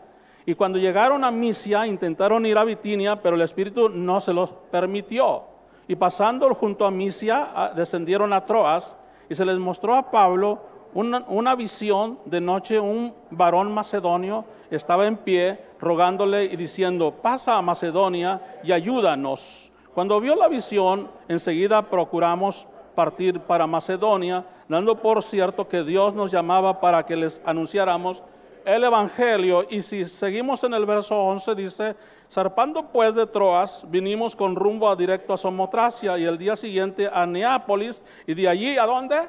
Y 0.46 0.54
cuando 0.54 0.78
llegaron 0.78 1.24
a 1.24 1.30
Misia, 1.30 1.86
intentaron 1.86 2.46
ir 2.46 2.56
a 2.56 2.64
Bitinia, 2.64 3.16
pero 3.16 3.36
el 3.36 3.42
Espíritu 3.42 3.88
no 3.88 4.20
se 4.20 4.32
los 4.32 4.50
permitió. 4.70 5.44
Y 5.86 5.96
pasando 5.96 6.54
junto 6.54 6.86
a 6.86 6.90
Misia, 6.90 7.72
descendieron 7.76 8.32
a 8.32 8.44
Troas, 8.44 8.96
y 9.28 9.34
se 9.34 9.44
les 9.44 9.58
mostró 9.58 9.94
a 9.94 10.10
Pablo 10.10 10.60
una, 10.94 11.54
visión 11.54 12.18
de 12.24 12.40
noche, 12.40 12.80
un 12.80 13.14
varón 13.30 13.72
macedonio 13.72 14.44
estaba 14.70 15.06
en 15.06 15.16
pie 15.16 15.60
rogándole 15.80 16.44
y 16.44 16.56
diciendo, 16.56 17.14
pasa 17.22 17.56
a 17.56 17.62
Macedonia 17.62 18.40
y 18.64 18.72
ayúdanos. 18.72 19.70
Cuando 19.94 20.20
vio 20.20 20.34
la 20.34 20.48
visión, 20.48 21.10
enseguida 21.28 21.82
procuramos 21.82 22.66
partir 22.98 23.38
para 23.38 23.64
Macedonia, 23.64 24.44
dando 24.66 24.96
por 24.96 25.22
cierto 25.22 25.68
que 25.68 25.84
Dios 25.84 26.14
nos 26.14 26.32
llamaba 26.32 26.80
para 26.80 27.06
que 27.06 27.14
les 27.14 27.40
anunciáramos 27.44 28.24
el 28.64 28.82
Evangelio. 28.82 29.64
Y 29.70 29.82
si 29.82 30.04
seguimos 30.04 30.64
en 30.64 30.74
el 30.74 30.84
verso 30.84 31.16
11, 31.16 31.54
dice, 31.54 31.94
zarpando 32.28 32.88
pues 32.88 33.14
de 33.14 33.24
Troas, 33.28 33.84
vinimos 33.88 34.34
con 34.34 34.56
rumbo 34.56 34.88
a 34.88 34.96
directo 34.96 35.32
a 35.32 35.36
Somotracia 35.36 36.18
y 36.18 36.24
el 36.24 36.36
día 36.36 36.56
siguiente 36.56 37.08
a 37.12 37.24
Neápolis 37.24 38.02
y 38.26 38.34
de 38.34 38.48
allí 38.48 38.76
a 38.76 38.84
dónde? 38.84 39.28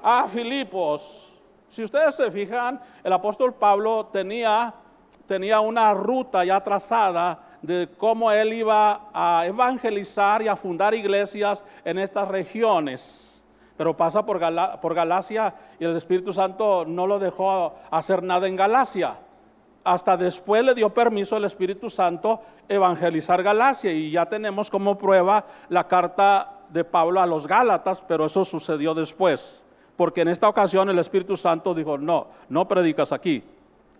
A 0.00 0.28
Filipos. 0.28 1.32
Si 1.70 1.82
ustedes 1.82 2.14
se 2.14 2.30
fijan, 2.30 2.80
el 3.02 3.12
apóstol 3.12 3.52
Pablo 3.52 4.10
tenía, 4.12 4.72
tenía 5.26 5.58
una 5.58 5.92
ruta 5.92 6.44
ya 6.44 6.60
trazada 6.62 7.47
de 7.62 7.88
cómo 7.98 8.30
él 8.30 8.52
iba 8.52 9.10
a 9.12 9.46
evangelizar 9.46 10.42
y 10.42 10.48
a 10.48 10.56
fundar 10.56 10.94
iglesias 10.94 11.64
en 11.84 11.98
estas 11.98 12.28
regiones. 12.28 13.44
Pero 13.76 13.96
pasa 13.96 14.24
por, 14.24 14.38
Galacia 14.94 15.54
y 15.78 15.84
el 15.84 15.96
Espíritu 15.96 16.32
Santo 16.32 16.84
no 16.84 17.06
lo 17.06 17.18
dejó 17.18 17.74
hacer 17.90 18.22
nada 18.22 18.48
en 18.48 18.56
Galacia. 18.56 19.16
Hasta 19.84 20.16
después 20.16 20.64
le 20.64 20.74
dio 20.74 20.92
permiso 20.92 21.36
al 21.36 21.44
Espíritu 21.44 21.88
Santo 21.88 22.42
evangelizar 22.68 23.42
Galacia 23.42 23.92
y 23.92 24.10
ya 24.10 24.26
tenemos 24.26 24.68
como 24.68 24.98
prueba 24.98 25.46
la 25.68 25.86
carta 25.86 26.58
de 26.70 26.84
Pablo 26.84 27.20
a 27.20 27.26
los 27.26 27.46
Gálatas, 27.46 28.04
pero 28.06 28.26
eso 28.26 28.44
sucedió 28.44 28.94
después. 28.94 29.64
Porque 29.96 30.20
en 30.22 30.28
esta 30.28 30.48
ocasión 30.48 30.88
el 30.90 30.98
Espíritu 30.98 31.36
Santo 31.36 31.72
dijo, 31.72 31.96
no, 31.98 32.28
no 32.48 32.66
predicas 32.68 33.12
aquí. 33.12 33.42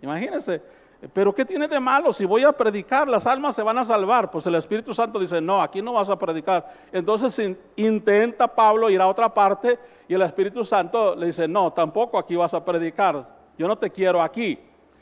Imagínense, 0.01 0.61
pero 1.13 1.33
¿qué 1.33 1.45
tiene 1.45 1.67
de 1.67 1.79
malo? 1.79 2.11
Si 2.11 2.25
voy 2.25 2.43
a 2.43 2.51
predicar, 2.51 3.07
las 3.07 3.25
almas 3.25 3.55
se 3.55 3.63
van 3.63 3.77
a 3.77 3.85
salvar. 3.85 4.29
Pues 4.29 4.45
el 4.47 4.55
Espíritu 4.55 4.93
Santo 4.93 5.17
dice, 5.17 5.39
no, 5.39 5.61
aquí 5.61 5.81
no 5.81 5.93
vas 5.93 6.09
a 6.09 6.19
predicar. 6.19 6.73
Entonces 6.91 7.41
intenta 7.77 8.47
Pablo 8.47 8.89
ir 8.89 8.99
a 8.99 9.07
otra 9.07 9.33
parte 9.33 9.79
y 10.09 10.13
el 10.13 10.21
Espíritu 10.23 10.65
Santo 10.65 11.15
le 11.15 11.27
dice, 11.27 11.47
no, 11.47 11.71
tampoco 11.71 12.17
aquí 12.17 12.35
vas 12.35 12.53
a 12.53 12.65
predicar. 12.65 13.25
Yo 13.57 13.67
no 13.67 13.77
te 13.77 13.89
quiero 13.89 14.21
aquí. 14.21 14.59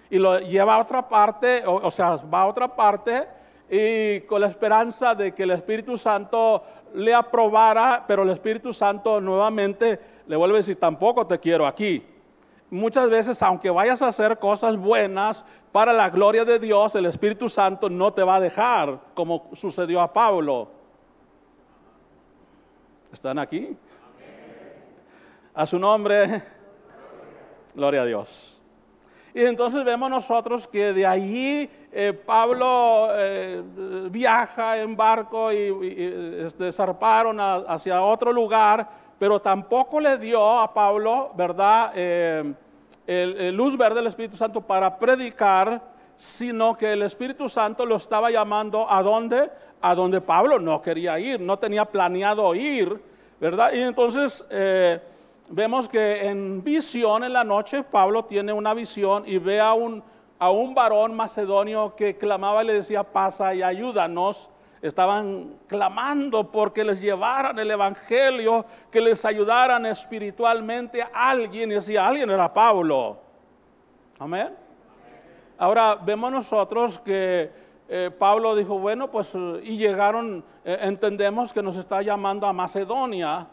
Y 0.09 0.19
lo 0.19 0.39
lleva 0.39 0.75
a 0.75 0.81
otra 0.81 1.09
parte, 1.09 1.63
o, 1.65 1.89
sea, 1.89 2.15
va 2.15 2.41
a 2.41 2.45
otra 2.45 2.75
parte 2.75 3.27
y 3.69 4.21
con 4.21 4.39
la 4.39 4.47
esperanza 4.47 5.15
de 5.15 5.33
que 5.33 5.43
el 5.43 5.51
Espíritu 5.51 5.97
Santo 5.97 6.63
le 6.93 7.13
aprobara, 7.13 8.05
pero 8.07 8.21
el 8.21 8.29
Espíritu 8.29 8.71
Santo 8.71 9.19
nuevamente 9.19 9.99
le 10.27 10.35
vuelve 10.35 10.55
a 10.55 10.57
decir, 10.57 10.79
tampoco 10.79 11.25
te 11.25 11.39
quiero 11.39 11.65
aquí. 11.65 12.05
Muchas 12.69 13.09
veces, 13.09 13.41
aunque 13.41 13.69
vayas 13.69 14.01
a 14.01 14.07
hacer 14.07 14.39
cosas 14.39 14.75
buenas 14.75 15.45
para 15.71 15.93
la 15.93 16.09
gloria 16.09 16.43
de 16.43 16.59
Dios, 16.59 16.95
el 16.95 17.05
Espíritu 17.05 17.47
Santo 17.47 17.89
no 17.89 18.12
te 18.12 18.24
va 18.24 18.36
a 18.36 18.39
dejar, 18.41 19.00
como 19.13 19.50
sucedió 19.53 20.01
a 20.01 20.12
Pablo. 20.12 20.69
¿Están 23.12 23.39
aquí? 23.39 23.77
A 25.53 25.65
su 25.65 25.79
nombre, 25.79 26.43
gloria 27.74 28.01
a 28.01 28.05
Dios. 28.05 28.57
Y 29.33 29.45
entonces 29.45 29.86
vemos 29.86 30.09
nosotros 30.09 30.67
que 30.67 30.93
de 30.93 31.05
allí 31.05 31.69
eh, 31.91 32.12
Pablo 32.12 33.09
eh, 33.12 33.62
viaja 34.09 34.77
en 34.77 34.97
barco 34.97 35.53
y, 35.53 36.43
este, 36.43 36.71
zarparon 36.71 37.39
hacia 37.39 38.01
otro 38.01 38.33
lugar 38.33 39.06
pero 39.19 39.39
tampoco 39.39 40.00
le 40.00 40.17
dio 40.17 40.59
a 40.59 40.74
Pablo, 40.74 41.31
¿verdad? 41.36 41.91
Eh, 41.95 42.53
luz 43.53 43.77
verde 43.77 43.95
del 43.95 44.07
Espíritu 44.07 44.38
Santo 44.38 44.62
para 44.62 44.97
predicar, 44.97 45.81
sino 46.17 46.77
que 46.77 46.91
el 46.91 47.03
Espíritu 47.03 47.47
Santo 47.47 47.86
lo 47.86 47.95
estaba 47.95 48.29
llamando 48.29 48.89
a 48.89 49.01
dónde? 49.01 49.50
A 49.81 49.95
donde 49.95 50.19
Pablo 50.21 50.59
no 50.59 50.81
quería 50.81 51.19
ir, 51.19 51.39
no 51.39 51.57
tenía 51.57 51.86
planeado 51.86 52.53
ir, 52.53 53.00
¿verdad? 53.39 53.71
Y 53.74 53.81
entonces 53.81 54.45
eh, 54.50 55.00
vemos 55.50 55.88
que 55.88 56.27
en 56.27 56.63
visión 56.63 57.24
en 57.24 57.33
la 57.33 57.43
noche 57.43 57.83
Pablo 57.83 58.25
tiene 58.25 58.51
una 58.51 58.74
visión 58.74 59.24
y 59.25 59.38
ve 59.38 59.62
a 59.62 59.74
un, 59.74 60.03
a 60.39 60.50
un 60.51 60.74
varón 60.74 61.15
macedonio 61.15 61.95
que 61.95 62.17
clamaba 62.17 62.63
y 62.63 62.67
le 62.67 62.74
decía, 62.74 63.03
pasa 63.03 63.53
y 63.53 63.63
ayúdanos 63.63 64.50
estaban 64.81 65.55
clamando 65.67 66.51
porque 66.51 66.84
les 66.84 67.01
llevaran 67.01 67.57
el 67.60 67.72
Evangelio, 67.72 68.65
que 68.91 69.01
les 69.01 69.24
ayudaran 69.25 69.86
espiritualmente 69.86 71.01
a 71.01 71.10
alguien, 71.13 71.72
y 71.72 71.75
decía, 71.75 72.07
alguien 72.07 72.29
era 72.29 72.53
Pablo. 72.53 73.17
Amén. 74.19 74.55
Ahora 75.57 75.96
vemos 75.96 76.31
nosotros 76.31 77.00
que 77.00 77.51
eh, 77.89 78.12
Pablo 78.17 78.55
dijo, 78.55 78.77
bueno, 78.77 79.10
pues, 79.10 79.34
y 79.63 79.77
llegaron, 79.77 80.43
eh, 80.63 80.77
entendemos 80.81 81.53
que 81.53 81.63
nos 81.63 81.75
está 81.77 82.01
llamando 82.01 82.46
a 82.46 82.53
Macedonia, 82.53 83.48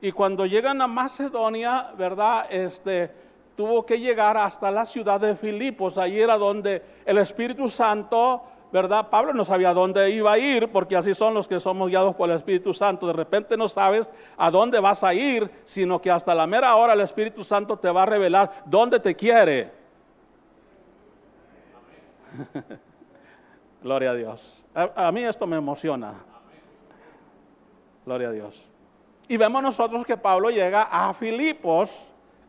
y 0.00 0.12
cuando 0.12 0.44
llegan 0.44 0.82
a 0.82 0.86
Macedonia, 0.86 1.92
¿verdad? 1.96 2.46
Este, 2.50 3.10
tuvo 3.56 3.86
que 3.86 4.00
llegar 4.00 4.36
hasta 4.36 4.70
la 4.70 4.84
ciudad 4.84 5.20
de 5.20 5.36
Filipos, 5.36 5.96
ahí 5.96 6.20
era 6.20 6.36
donde 6.36 6.82
el 7.06 7.18
Espíritu 7.18 7.68
Santo 7.68 8.42
¿verdad? 8.74 9.08
Pablo 9.08 9.32
no 9.32 9.44
sabía 9.44 9.72
dónde 9.72 10.10
iba 10.10 10.32
a 10.32 10.38
ir, 10.38 10.68
porque 10.72 10.96
así 10.96 11.14
son 11.14 11.32
los 11.32 11.46
que 11.46 11.60
somos 11.60 11.88
guiados 11.88 12.16
por 12.16 12.28
el 12.28 12.36
Espíritu 12.36 12.74
Santo. 12.74 13.06
De 13.06 13.12
repente 13.12 13.56
no 13.56 13.68
sabes 13.68 14.10
a 14.36 14.50
dónde 14.50 14.80
vas 14.80 15.04
a 15.04 15.14
ir, 15.14 15.48
sino 15.62 16.02
que 16.02 16.10
hasta 16.10 16.34
la 16.34 16.44
mera 16.48 16.74
hora 16.74 16.94
el 16.94 17.00
Espíritu 17.00 17.44
Santo 17.44 17.76
te 17.76 17.88
va 17.88 18.02
a 18.02 18.06
revelar 18.06 18.64
dónde 18.66 18.98
te 18.98 19.14
quiere. 19.14 19.70
Gloria 23.80 24.10
a 24.10 24.14
Dios. 24.14 24.64
A, 24.74 25.12
mí 25.12 25.22
esto 25.22 25.46
me 25.46 25.56
emociona. 25.56 26.14
Gloria 28.04 28.30
a 28.30 28.32
Dios. 28.32 28.68
Y 29.28 29.36
vemos 29.36 29.62
nosotros 29.62 30.04
que 30.04 30.16
Pablo 30.16 30.50
llega 30.50 30.88
a 30.90 31.14
Filipos. 31.14 32.08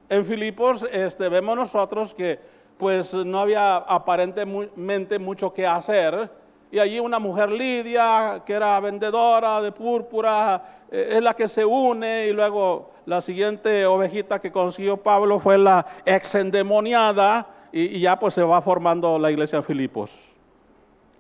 En 0.10 0.26
Filipos 0.26 0.88
este, 0.92 1.30
vemos 1.30 1.56
nosotros 1.56 2.16
que 2.16 2.40
pues 2.78 3.14
no 3.14 3.40
había 3.40 3.78
aparentemente 3.78 5.20
mucho 5.20 5.54
que 5.54 5.66
hacer. 5.66 6.30
Y 6.72 6.80
allí 6.80 7.00
una 7.00 7.20
mujer 7.20 7.52
Lidia, 7.52 8.42
que 8.46 8.54
era 8.54 8.80
vendedora 8.80 9.62
de 9.62 9.72
púrpura, 9.72 10.62
eh, 10.92 11.14
es 11.14 11.22
la 11.22 11.34
que 11.34 11.48
se 11.48 11.64
une 11.64 12.28
y 12.28 12.34
luego 12.34 12.92
la 13.06 13.22
siguiente 13.22 13.86
ovejita 13.86 14.40
que 14.40 14.52
consiguió 14.52 14.98
Pablo 14.98 15.40
fue 15.40 15.58
la 15.58 15.86
ex 16.06 16.36
endemoniada 16.36 17.48
y, 17.72 17.98
y 17.98 18.00
ya 18.02 18.20
pues 18.20 18.34
se 18.34 18.44
va 18.44 18.62
formando 18.62 19.18
la 19.18 19.32
iglesia 19.32 19.60
de 19.60 19.64
Filipos. 19.64 20.14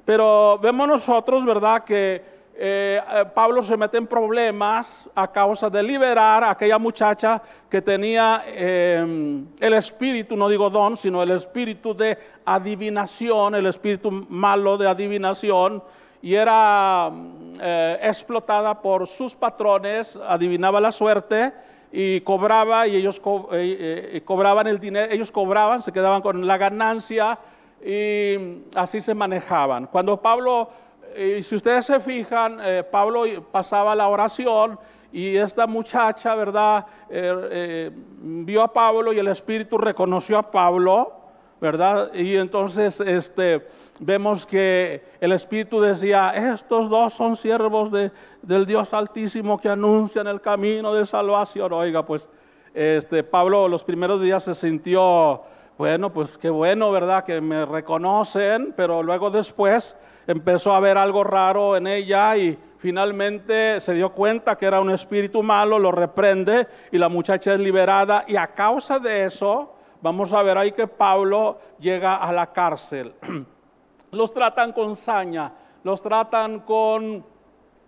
Pero 0.03 0.59
vemos 0.59 0.87
nosotros, 0.87 1.45
¿verdad?, 1.45 1.83
que 1.83 2.34
eh, 2.57 3.01
eh, 3.13 3.25
Pablo 3.33 3.61
se 3.61 3.75
mete 3.75 3.97
en 3.97 4.07
problemas 4.07 5.09
a 5.13 5.29
causa 5.29 5.69
de 5.69 5.83
liberar 5.83 6.41
a 6.41 6.51
aquella 6.51 6.79
muchacha 6.79 7.41
que 7.69 7.81
tenía 7.81 8.43
em, 8.47 9.45
el 9.59 9.73
espíritu, 9.73 10.37
no 10.37 10.47
digo 10.47 10.69
don, 10.69 10.95
sino 10.95 11.21
el 11.21 11.31
espíritu 11.31 11.93
de 11.93 12.17
adivinación, 12.45 13.55
el 13.55 13.65
espíritu 13.65 14.09
malo 14.29 14.77
de 14.77 14.87
adivinación, 14.87 15.83
y 16.21 16.35
era 16.35 17.11
eh, 17.59 17.99
explotada 18.01 18.81
por 18.81 19.05
sus 19.05 19.35
patrones, 19.35 20.17
adivinaba 20.25 20.79
la 20.79 20.93
suerte 20.93 21.51
y 21.91 22.21
cobraba, 22.21 22.87
y 22.87 22.95
ellos 22.95 23.19
cobraban 23.19 24.67
el 24.67 24.79
dinero, 24.79 25.11
ellos 25.11 25.29
cobraban, 25.29 25.81
se 25.81 25.91
quedaban 25.91 26.21
con 26.21 26.47
la 26.47 26.57
ganancia 26.57 27.37
y 27.85 28.63
así 28.75 29.01
se 29.01 29.13
manejaban. 29.13 29.87
Cuando 29.87 30.21
Pablo 30.21 30.69
y 31.17 31.43
si 31.43 31.55
ustedes 31.55 31.85
se 31.85 31.99
fijan, 31.99 32.59
eh, 32.61 32.83
Pablo 32.83 33.23
pasaba 33.51 33.95
la 33.95 34.07
oración 34.07 34.77
y 35.11 35.37
esta 35.37 35.65
muchacha, 35.65 36.35
¿verdad? 36.35 36.85
Eh, 37.09 37.49
eh, 37.51 37.91
vio 38.19 38.61
a 38.61 38.73
Pablo 38.73 39.13
y 39.13 39.19
el 39.19 39.29
Espíritu 39.29 39.77
reconoció 39.77 40.37
a 40.37 40.51
Pablo, 40.51 41.13
¿verdad? 41.61 42.13
Y 42.13 42.35
entonces 42.35 42.99
este, 42.99 43.65
vemos 43.99 44.45
que 44.45 45.05
el 45.21 45.31
Espíritu 45.31 45.79
decía, 45.79 46.31
estos 46.31 46.89
dos 46.89 47.13
son 47.13 47.37
siervos 47.37 47.91
de, 47.91 48.11
del 48.41 48.65
Dios 48.65 48.93
Altísimo 48.93 49.57
que 49.57 49.69
anuncian 49.69 50.27
el 50.27 50.41
camino 50.41 50.93
de 50.93 51.05
salvación. 51.05 51.71
Oiga, 51.71 52.05
pues 52.05 52.29
este, 52.73 53.23
Pablo 53.23 53.69
los 53.69 53.85
primeros 53.85 54.21
días 54.21 54.43
se 54.43 54.53
sintió, 54.53 55.43
bueno, 55.77 56.11
pues 56.11 56.37
qué 56.37 56.49
bueno, 56.49 56.91
¿verdad? 56.91 57.23
Que 57.23 57.39
me 57.39 57.65
reconocen, 57.65 58.73
pero 58.75 59.01
luego 59.01 59.29
después 59.29 59.95
empezó 60.27 60.73
a 60.73 60.79
ver 60.79 60.97
algo 60.97 61.23
raro 61.23 61.75
en 61.75 61.87
ella 61.87 62.35
y 62.37 62.57
finalmente 62.77 63.79
se 63.79 63.93
dio 63.93 64.11
cuenta 64.11 64.57
que 64.57 64.65
era 64.65 64.81
un 64.81 64.91
espíritu 64.91 65.43
malo, 65.43 65.79
lo 65.79 65.91
reprende 65.91 66.67
y 66.91 66.97
la 66.97 67.09
muchacha 67.09 67.53
es 67.53 67.59
liberada 67.59 68.25
y 68.27 68.35
a 68.35 68.47
causa 68.47 68.99
de 68.99 69.25
eso 69.25 69.73
vamos 70.01 70.33
a 70.33 70.43
ver 70.43 70.57
ahí 70.57 70.71
que 70.71 70.87
Pablo 70.87 71.59
llega 71.79 72.17
a 72.17 72.31
la 72.31 72.51
cárcel. 72.51 73.13
Los 74.11 74.33
tratan 74.33 74.71
con 74.71 74.95
saña, 74.95 75.51
los 75.83 76.01
tratan 76.01 76.61
con 76.61 77.25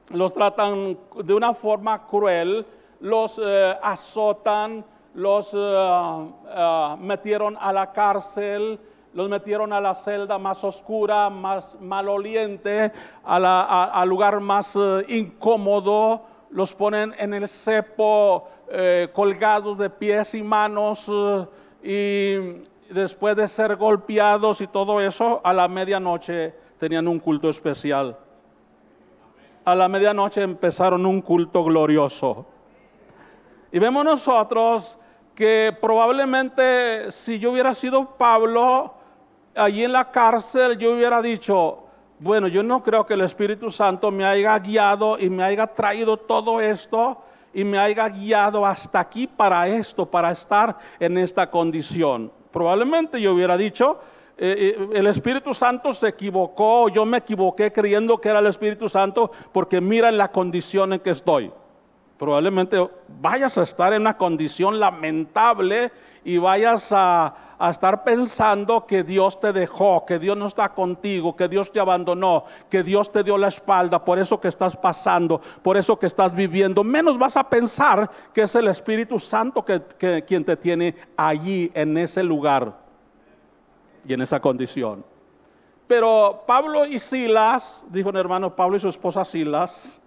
los 0.10 0.34
tratan 0.34 0.98
de 1.24 1.34
una 1.34 1.54
forma 1.54 2.06
cruel, 2.06 2.66
los 3.02 3.40
eh, 3.44 3.78
azotan, 3.82 4.84
los 5.14 5.54
eh, 5.54 5.58
eh, 5.58 6.96
metieron 7.00 7.58
a 7.60 7.74
la 7.74 7.92
cárcel, 7.92 8.80
los 9.18 9.30
metieron 9.30 9.74
a 9.74 9.82
la 9.82 9.96
celda 9.96 10.38
más 10.38 10.64
oscura, 10.64 11.32
más 11.32 11.76
maloliente, 11.82 12.92
al 13.24 14.08
lugar 14.08 14.40
más 14.40 14.76
eh, 14.76 15.06
incómodo, 15.08 16.22
los 16.52 16.72
ponen 16.72 17.16
en 17.18 17.34
el 17.34 17.48
cepo 17.48 18.48
eh, 18.70 19.10
colgados 19.12 19.76
de 19.80 19.90
pies 19.90 20.36
y 20.36 20.44
manos 20.44 21.12
eh, 21.82 22.64
después 22.92 23.36
de 23.36 23.48
ser 23.48 23.76
golpeados 23.76 24.62
y 24.62 24.68
todo 24.68 25.02
eso, 25.02 25.42
a 25.44 25.52
la 25.52 25.68
medianoche 25.68 26.54
tenían 26.78 27.08
un 27.08 27.18
culto 27.18 27.50
especial. 27.50 28.16
A 29.66 29.74
la 29.74 29.88
medianoche 29.88 30.44
empezaron 30.44 31.08
un 31.08 31.24
culto 31.24 31.64
glorioso. 31.64 32.46
Y 33.72 33.80
vemos 33.80 34.06
nosotros 34.06 35.00
que 35.34 35.76
probablemente 35.82 37.12
si 37.12 37.40
yo 37.40 37.52
hubiera 37.52 37.74
sido 37.74 38.16
Pablo 38.16 38.94
allí 39.58 39.84
en 39.84 39.92
la 39.92 40.12
cárcel, 40.12 40.78
yo 40.78 40.94
hubiera 40.94 41.22
dicho, 41.22 41.84
bueno, 42.20 42.48
yo 42.48 42.64
no 42.64 42.82
creo 42.84 43.06
que 43.06 43.14
el 43.14 43.22
Espíritu 43.22 43.70
Santo 43.70 44.12
me 44.12 44.26
haya 44.26 44.58
guiado 44.60 45.20
y 45.20 45.30
me 45.30 45.44
haya 45.44 45.68
traído 45.68 46.18
todo 46.18 46.62
esto 46.62 47.22
y 47.54 47.64
me 47.64 47.78
haya 47.78 48.10
guiado 48.10 48.66
hasta 48.66 49.00
aquí 49.00 49.28
para 49.28 49.68
esto, 49.68 50.06
para 50.06 50.32
estar 50.32 50.78
en 51.00 51.18
esta 51.18 51.50
condición. 51.50 52.32
Probablemente 52.52 53.20
yo 53.22 53.34
hubiera 53.34 53.58
dicho, 53.58 54.00
eh, 54.38 54.76
eh, 54.78 54.90
el 54.94 55.08
Espíritu 55.08 55.54
Santo 55.54 55.92
se 55.92 56.08
equivocó, 56.08 56.90
yo 56.90 57.06
me 57.06 57.18
equivoqué 57.18 57.72
creyendo 57.72 58.20
que 58.20 58.30
era 58.30 58.40
el 58.40 58.48
Espíritu 58.48 58.88
Santo 58.88 59.32
porque 59.52 59.82
mira 59.82 60.10
en 60.10 60.18
la 60.18 60.32
condición 60.32 60.94
en 60.94 61.00
que 61.00 61.12
estoy. 61.12 61.52
Probablemente 62.18 62.78
vayas 63.22 63.58
a 63.58 63.64
estar 63.64 63.94
en 63.94 64.02
una 64.02 64.18
condición 64.18 64.80
lamentable 64.80 65.92
y 66.28 66.38
vayas 66.38 66.92
a, 66.92 67.34
a 67.58 67.70
estar 67.70 68.04
pensando 68.04 68.86
que 68.86 69.02
Dios 69.02 69.40
te 69.40 69.54
dejó, 69.54 70.06
que 70.06 70.20
Dios 70.20 70.36
no 70.36 70.48
está 70.48 70.74
contigo, 70.74 71.38
que 71.38 71.48
Dios 71.48 71.72
te 71.72 71.80
abandonó, 71.80 72.44
que 72.70 72.84
Dios 72.84 73.10
te 73.14 73.24
dio 73.24 73.38
la 73.38 73.48
espalda, 73.48 74.04
por 74.04 74.20
eso 74.20 74.38
que 74.38 74.50
estás 74.50 74.76
pasando, 74.76 75.40
por 75.64 75.78
eso 75.78 75.98
que 75.98 76.06
estás 76.06 76.36
viviendo. 76.36 76.84
Menos 76.84 77.18
vas 77.18 77.38
a 77.38 77.50
pensar 77.50 78.12
que 78.34 78.42
es 78.42 78.54
el 78.56 78.68
Espíritu 78.68 79.20
Santo 79.20 79.64
que, 79.64 80.26
quien 80.28 80.44
te 80.44 80.58
tiene 80.58 80.98
allí, 81.16 81.72
en 81.74 81.98
ese 81.98 82.24
lugar 82.24 82.74
y 84.06 84.14
en 84.14 84.22
esa 84.22 84.42
condición. 84.42 85.06
Pero 85.88 86.44
Pablo 86.46 86.86
y 86.86 87.00
Silas, 87.00 87.86
dijo 87.90 88.10
un 88.10 88.18
hermano 88.18 88.54
Pablo 88.54 88.76
y 88.76 88.82
su 88.82 88.90
esposa 88.90 89.24
Silas, 89.24 90.04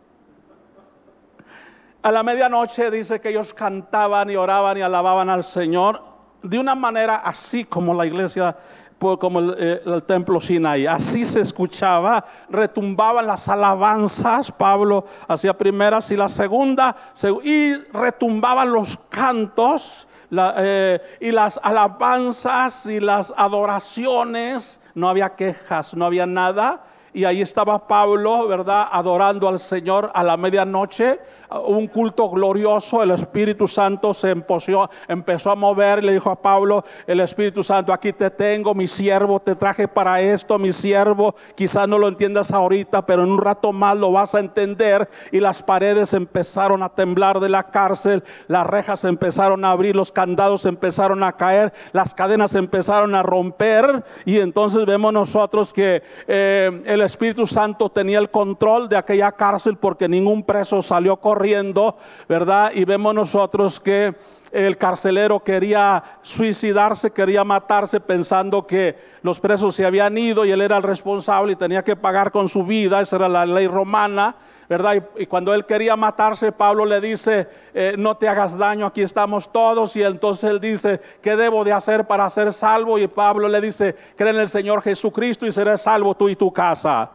a 2.03 2.13
la 2.13 2.23
medianoche 2.23 2.91
dice 2.91 3.21
que 3.21 3.31
ellos 3.31 3.53
cantaban 3.53 4.31
y 4.31 4.37
oraban 4.37 4.77
y 4.79 4.83
alababan 4.83 5.29
al 5.29 5.45
Señor 5.45 6.10
de 6.43 6.59
una 6.59 6.75
manera 6.75 7.17
así 7.17 7.65
como 7.65 7.95
la 7.95 8.07
iglesia, 8.07 8.57
como 8.99 9.53
eh, 9.53 9.83
el, 9.85 10.03
templo 10.03 10.41
Sinai. 10.41 10.87
Así 10.87 11.25
se 11.25 11.41
escuchaba, 11.41 12.25
retumbaban 12.49 13.27
las 13.27 13.49
alabanzas, 13.49 14.53
Pablo 14.53 15.07
hacía 15.27 15.57
primeras 15.57 16.11
y 16.11 16.17
la 16.17 16.29
segunda, 16.29 16.95
y 17.43 17.75
retumbaban 17.93 18.73
los 18.73 18.99
cantos. 19.09 20.07
Eh, 20.33 21.01
y 21.19 21.33
las 21.33 21.59
alabanzas 21.61 22.87
y 22.87 23.01
las 23.01 23.35
adoraciones, 23.37 24.81
no 24.95 25.09
había 25.09 25.35
quejas, 25.35 25.95
no 25.95 26.05
había 26.05 26.25
nada. 26.25 26.85
Y 27.13 27.25
ahí 27.25 27.41
estaba 27.41 27.89
Pablo, 27.89 28.47
¿verdad? 28.47 28.87
Adorando 28.93 29.49
al 29.49 29.59
Señor 29.59 30.13
a 30.15 30.23
la 30.23 30.37
medianoche 30.37 31.19
un 31.59 31.89
culto 31.89 32.31
glorioso, 32.31 33.03
el 33.03 33.11
Espíritu 33.11 33.67
Santo 33.67 34.15
se 34.15 34.31
empezó 34.31 35.51
a 35.51 35.57
mover 35.57 35.99
y 35.99 36.07
le 36.07 36.13
dijo 36.13 36.31
a 36.31 36.41
Pablo, 36.41 36.85
el 37.07 37.21
Espíritu 37.21 37.63
Santo, 37.63 37.93
aquí 37.93 38.13
te 38.13 38.31
tengo, 38.31 38.73
mi 38.75 38.87
siervo, 38.87 39.41
te 39.41 39.57
traje 39.57 39.89
para 39.89 40.21
esto, 40.21 40.59
mi 40.59 40.73
siervo, 40.73 41.35
quizás 41.57 41.89
no 41.89 41.99
lo 41.99 42.07
entiendas 42.07 42.53
ahorita, 42.53 43.05
pero 43.05 43.25
en 43.25 43.33
un 43.33 43.39
rato 43.39 43.73
más 43.73 43.97
lo 43.97 44.13
vas 44.13 44.35
a 44.35 44.41
entender. 44.41 45.09
Y 45.33 45.41
las 45.41 45.63
paredes 45.63 46.15
empezaron 46.15 46.83
a 46.83 46.91
temblar 46.91 47.41
de 47.41 47.49
la 47.49 47.65
cárcel, 47.65 48.23
las 48.47 48.67
rejas 48.67 49.05
empezaron 49.05 49.65
a 49.65 49.73
abrir, 49.73 49.97
los 49.97 50.13
candados 50.13 50.67
empezaron 50.67 51.23
a 51.25 51.33
caer, 51.33 51.73
las 51.93 52.15
cadenas 52.15 52.55
empezaron 52.55 53.15
a 53.15 53.23
romper. 53.23 54.05
Y 54.25 54.39
entonces 54.39 54.87
vemos 54.87 55.13
nosotros 55.13 55.73
que 55.73 56.03
eh, 56.29 56.83
el 56.85 57.01
Espíritu 57.01 57.47
Santo 57.47 57.91
tenía 57.91 58.19
el 58.19 58.31
control 58.31 58.89
de 58.89 58.97
aquella 58.97 59.33
cárcel 59.33 59.77
porque 59.77 60.09
ningún 60.09 60.45
preso 60.45 60.81
salió 60.83 61.17
corriendo 61.17 61.40
corriendo, 61.41 61.97
¿verdad? 62.29 62.71
Y 62.75 62.85
vemos 62.85 63.15
nosotros 63.15 63.81
que 63.81 64.15
el 64.53 64.77
carcelero 64.77 65.41
quería 65.41 66.03
suicidarse, 66.21 67.13
quería 67.13 67.45
matarse 67.45 67.99
pensando 67.99 68.67
que 68.67 68.95
los 69.23 69.41
presos 69.41 69.75
se 69.75 69.87
habían 69.87 70.19
ido 70.19 70.45
y 70.45 70.51
él 70.51 70.61
era 70.61 70.77
el 70.77 70.83
responsable 70.83 71.55
y 71.55 71.57
tenía 71.57 71.83
que 71.83 71.97
pagar 71.97 72.31
con 72.31 72.47
su 72.47 72.63
vida, 72.63 73.01
esa 73.01 73.17
era 73.17 73.29
la 73.29 73.47
ley 73.47 73.67
romana. 73.69 74.37
¿verdad? 74.69 75.03
Y, 75.17 75.27
cuando 75.27 75.53
él 75.53 75.65
quería 75.65 75.97
matarse, 75.97 76.53
Pablo 76.53 76.85
le 76.85 77.01
dice, 77.01 77.49
eh, 77.75 77.95
no 77.99 78.17
te 78.19 78.29
hagas 78.29 78.57
daño, 78.57 78.87
aquí 78.87 79.03
estamos 79.03 79.51
todos. 79.51 79.97
Y 79.97 80.03
entonces 80.05 80.49
él 80.49 80.61
dice, 80.61 81.01
¿qué 81.21 81.35
debo 81.35 81.65
de 81.65 81.73
hacer 81.73 82.07
para 82.07 82.31
ser 82.31 82.53
salvo? 82.53 82.97
Y 82.97 83.09
Pablo 83.09 83.49
le 83.49 83.61
dice, 83.61 83.97
cree 84.15 84.31
en 84.31 84.39
el 84.39 84.47
Señor 84.47 84.83
Jesucristo 84.83 85.45
y 85.45 85.51
serás 85.51 85.83
salvo 85.83 86.15
tú 86.15 86.29
y 86.29 86.37
tu 86.37 86.53
casa. 86.53 87.11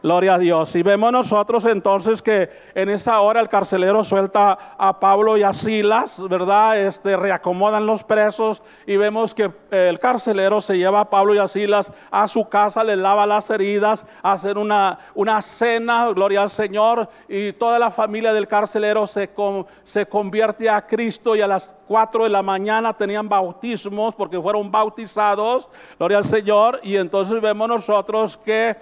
Gloria 0.00 0.34
a 0.34 0.38
Dios. 0.38 0.76
Y 0.76 0.82
vemos 0.82 1.10
nosotros 1.10 1.64
entonces 1.64 2.22
que 2.22 2.48
en 2.76 2.88
esa 2.88 3.20
hora 3.20 3.40
el 3.40 3.48
carcelero 3.48 4.04
suelta 4.04 4.76
a 4.78 5.00
Pablo 5.00 5.36
y 5.36 5.42
a 5.42 5.52
Silas, 5.52 6.22
¿verdad? 6.28 6.80
Este, 6.80 7.16
reacomodan 7.16 7.84
los 7.84 8.04
presos 8.04 8.62
y 8.86 8.96
vemos 8.96 9.34
que 9.34 9.50
el 9.72 9.98
carcelero 9.98 10.60
se 10.60 10.78
lleva 10.78 11.00
a 11.00 11.10
Pablo 11.10 11.34
y 11.34 11.38
a 11.38 11.48
Silas 11.48 11.92
a 12.12 12.28
su 12.28 12.48
casa, 12.48 12.84
le 12.84 12.94
lava 12.94 13.26
las 13.26 13.50
heridas, 13.50 14.06
hacen 14.22 14.56
una, 14.56 15.00
una 15.16 15.42
cena, 15.42 16.06
gloria 16.12 16.42
al 16.42 16.50
Señor, 16.50 17.08
y 17.28 17.52
toda 17.54 17.80
la 17.80 17.90
familia 17.90 18.32
del 18.32 18.46
carcelero 18.46 19.04
se, 19.08 19.28
se 19.82 20.06
convierte 20.06 20.70
a 20.70 20.86
Cristo 20.86 21.34
y 21.34 21.40
a 21.40 21.48
las 21.48 21.74
4 21.88 22.22
de 22.22 22.30
la 22.30 22.42
mañana 22.44 22.96
tenían 22.96 23.28
bautismos 23.28 24.14
porque 24.14 24.40
fueron 24.40 24.70
bautizados, 24.70 25.68
gloria 25.98 26.18
al 26.18 26.24
Señor, 26.24 26.78
y 26.84 26.94
entonces 26.94 27.40
vemos 27.40 27.68
nosotros 27.68 28.36
que 28.36 28.76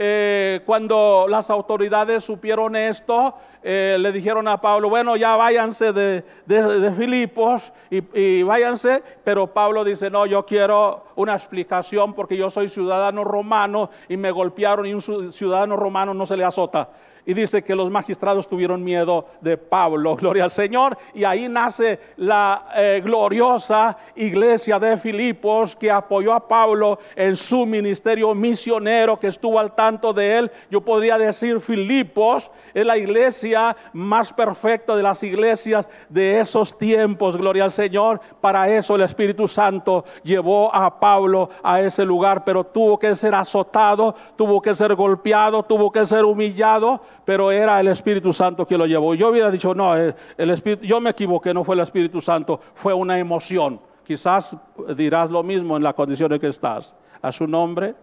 eh, 0.00 0.60
cuando 0.64 1.26
las 1.28 1.50
autoridades 1.50 2.22
supieron 2.22 2.76
esto, 2.76 3.34
eh, 3.64 3.96
le 3.98 4.12
dijeron 4.12 4.46
a 4.46 4.60
Pablo, 4.60 4.88
bueno, 4.88 5.16
ya 5.16 5.34
váyanse 5.34 5.92
de, 5.92 6.24
de, 6.46 6.92
Filipos 6.92 7.72
y, 7.90 8.04
y, 8.16 8.44
váyanse, 8.44 9.02
pero 9.24 9.48
Pablo 9.48 9.82
dice, 9.82 10.08
no, 10.08 10.24
yo 10.24 10.46
quiero 10.46 11.06
una 11.16 11.34
explicación 11.34 12.14
porque 12.14 12.36
yo 12.36 12.48
soy 12.48 12.68
ciudadano 12.68 13.24
romano 13.24 13.90
y 14.08 14.16
me 14.16 14.30
golpearon 14.30 14.86
y 14.86 14.94
un 14.94 15.32
ciudadano 15.32 15.74
romano 15.74 16.14
no 16.14 16.26
se 16.26 16.36
le 16.36 16.44
azota. 16.44 16.90
Y 17.28 17.34
dice 17.34 17.62
que 17.62 17.74
los 17.74 17.90
magistrados 17.90 18.48
tuvieron 18.48 18.82
miedo 18.82 19.26
de 19.42 19.58
Pablo, 19.58 20.16
gloria 20.20 20.44
al 20.44 20.50
Señor. 20.50 20.96
Y 21.12 21.24
ahí 21.24 21.46
nace 21.46 22.00
la 22.16 22.68
eh, 22.74 23.02
gloriosa 23.04 23.98
iglesia 24.16 24.78
de 24.78 24.96
Filipos 24.96 25.76
que 25.76 25.90
apoyó 25.90 26.32
a 26.32 26.48
Pablo 26.48 26.98
en 27.14 27.36
su 27.36 27.66
ministerio 27.66 28.34
misionero, 28.34 29.20
que 29.20 29.26
estuvo 29.26 29.58
al 29.58 29.74
tanto 29.74 30.14
de 30.14 30.38
él. 30.38 30.50
Yo 30.70 30.80
podría 30.80 31.18
decir 31.18 31.60
Filipos 31.60 32.50
es 32.72 32.86
la 32.86 32.96
iglesia 32.96 33.76
más 33.92 34.32
perfecta 34.32 34.96
de 34.96 35.02
las 35.02 35.22
iglesias 35.22 35.86
de 36.08 36.40
esos 36.40 36.78
tiempos, 36.78 37.36
gloria 37.36 37.64
al 37.64 37.70
Señor. 37.70 38.22
Para 38.40 38.70
eso 38.70 38.94
el 38.94 39.02
Espíritu 39.02 39.46
Santo 39.48 40.06
llevó 40.22 40.74
a 40.74 40.98
Pablo 40.98 41.50
a 41.62 41.82
ese 41.82 42.06
lugar, 42.06 42.42
pero 42.44 42.64
tuvo 42.64 42.98
que 42.98 43.14
ser 43.14 43.34
azotado, 43.34 44.14
tuvo 44.36 44.62
que 44.62 44.74
ser 44.74 44.94
golpeado, 44.94 45.62
tuvo 45.62 45.92
que 45.92 46.06
ser 46.06 46.24
humillado 46.24 47.02
pero 47.28 47.52
era 47.52 47.78
el 47.78 47.88
Espíritu 47.88 48.32
Santo 48.32 48.66
que 48.66 48.78
lo 48.78 48.86
llevó. 48.86 49.14
Yo 49.14 49.28
hubiera 49.28 49.50
dicho, 49.50 49.74
no, 49.74 49.94
eh, 49.94 50.14
el 50.38 50.48
Espíritu, 50.48 50.86
yo 50.86 50.98
me 50.98 51.10
equivoqué, 51.10 51.52
no 51.52 51.62
fue 51.62 51.74
el 51.74 51.82
Espíritu 51.82 52.22
Santo, 52.22 52.58
fue 52.72 52.94
una 52.94 53.18
emoción. 53.18 53.78
Quizás 54.02 54.56
dirás 54.96 55.28
lo 55.28 55.42
mismo 55.42 55.76
en 55.76 55.82
la 55.82 55.92
condición 55.92 56.32
en 56.32 56.40
que 56.40 56.48
estás. 56.48 56.96
A 57.20 57.30
su 57.30 57.46
nombre, 57.46 57.94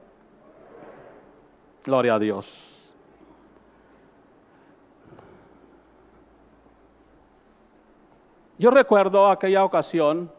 gloria 1.84 2.14
a 2.14 2.20
Dios. 2.20 2.94
Yo 8.60 8.70
recuerdo 8.70 9.32
aquella 9.32 9.66
ocasión, 9.66 10.32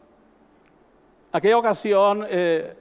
aquella 1.33 1.59
ocasión 1.59 2.25
eh, 2.31 2.77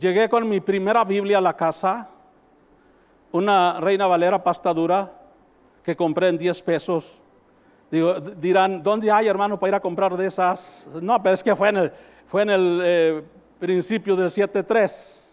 llegué 0.00 0.28
con 0.28 0.48
mi 0.48 0.58
primera 0.58 1.04
Biblia 1.04 1.38
a 1.38 1.40
la 1.40 1.54
casa 1.54 2.08
una 3.32 3.80
Reina 3.80 4.06
Valera 4.06 4.42
pastadura 4.42 5.10
que 5.82 5.96
compré 5.96 6.28
en 6.28 6.38
10 6.38 6.62
pesos. 6.62 7.18
Digo, 7.90 8.20
dirán, 8.20 8.82
¿dónde 8.82 9.10
hay 9.10 9.26
hermano 9.26 9.58
para 9.58 9.68
ir 9.70 9.74
a 9.74 9.80
comprar 9.80 10.16
de 10.16 10.26
esas? 10.26 10.88
No, 11.00 11.22
pero 11.22 11.34
es 11.34 11.42
que 11.42 11.54
fue 11.56 11.68
en 11.70 11.76
el, 11.76 11.92
fue 12.26 12.42
en 12.42 12.50
el 12.50 12.80
eh, 12.84 13.22
principio 13.58 14.16
del 14.16 14.28
7.3. 14.28 15.30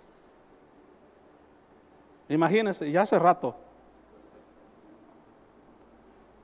Imagínense, 2.30 2.92
ya 2.92 3.04
hace 3.04 3.18
rato. 3.18 3.56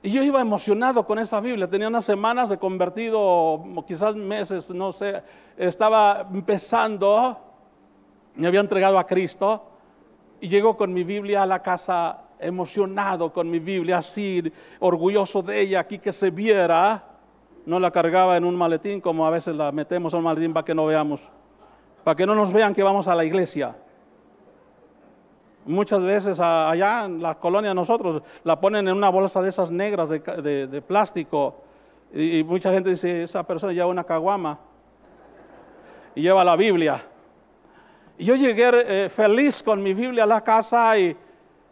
Y 0.02 0.10
yo 0.10 0.22
iba 0.22 0.40
emocionado 0.40 1.04
con 1.04 1.18
esa 1.18 1.40
Biblia. 1.40 1.68
Tenía 1.68 1.88
unas 1.88 2.04
semanas 2.04 2.48
de 2.48 2.58
convertido, 2.58 3.62
quizás 3.86 4.14
meses, 4.14 4.70
no 4.70 4.92
sé. 4.92 5.22
Estaba 5.56 6.28
empezando, 6.32 7.38
me 8.36 8.46
había 8.46 8.60
entregado 8.60 8.98
a 8.98 9.06
Cristo. 9.06 9.75
Y 10.40 10.48
llego 10.48 10.76
con 10.76 10.92
mi 10.92 11.04
Biblia 11.04 11.42
a 11.42 11.46
la 11.46 11.62
casa 11.62 12.26
emocionado 12.38 13.32
con 13.32 13.50
mi 13.50 13.58
Biblia, 13.58 13.98
así 13.98 14.52
orgulloso 14.80 15.42
de 15.42 15.60
ella, 15.60 15.80
aquí 15.80 15.98
que 15.98 16.12
se 16.12 16.30
viera. 16.30 17.02
no 17.64 17.80
la 17.80 17.90
cargaba 17.90 18.36
en 18.36 18.44
un 18.44 18.54
maletín 18.54 19.00
como 19.00 19.26
a 19.26 19.30
veces 19.30 19.56
la 19.56 19.72
metemos 19.72 20.12
en 20.12 20.18
un 20.18 20.24
maletín 20.24 20.52
para 20.52 20.64
que 20.64 20.74
no 20.74 20.86
veamos, 20.86 21.20
para 22.04 22.14
que 22.14 22.26
no 22.26 22.34
nos 22.34 22.52
vean 22.52 22.74
que 22.74 22.82
vamos 22.82 23.08
a 23.08 23.14
la 23.14 23.24
iglesia. 23.24 23.76
Muchas 25.64 26.00
veces 26.02 26.38
allá 26.38 27.06
en 27.06 27.20
la 27.20 27.34
colonia 27.34 27.74
nosotros 27.74 28.22
la 28.44 28.60
ponen 28.60 28.86
en 28.86 28.96
una 28.96 29.08
bolsa 29.08 29.42
de 29.42 29.48
esas 29.48 29.70
negras 29.70 30.08
de, 30.08 30.82
plástico 30.86 31.56
y, 32.14 32.44
mucha 32.44 32.72
gente 32.72 32.90
dice, 32.90 33.24
esa 33.24 33.42
persona 33.42 33.72
lleva 33.72 33.86
una 33.86 34.04
caguama 34.04 34.60
y 36.14 36.22
lleva 36.22 36.44
la 36.44 36.54
Biblia. 36.54 37.02
Y 38.18 38.24
yo 38.24 38.34
llegué 38.34 38.70
eh, 38.72 39.08
feliz 39.10 39.62
con 39.62 39.82
mi 39.82 39.92
Biblia 39.92 40.24
a 40.24 40.26
la 40.26 40.42
casa 40.42 40.98
y, 40.98 41.16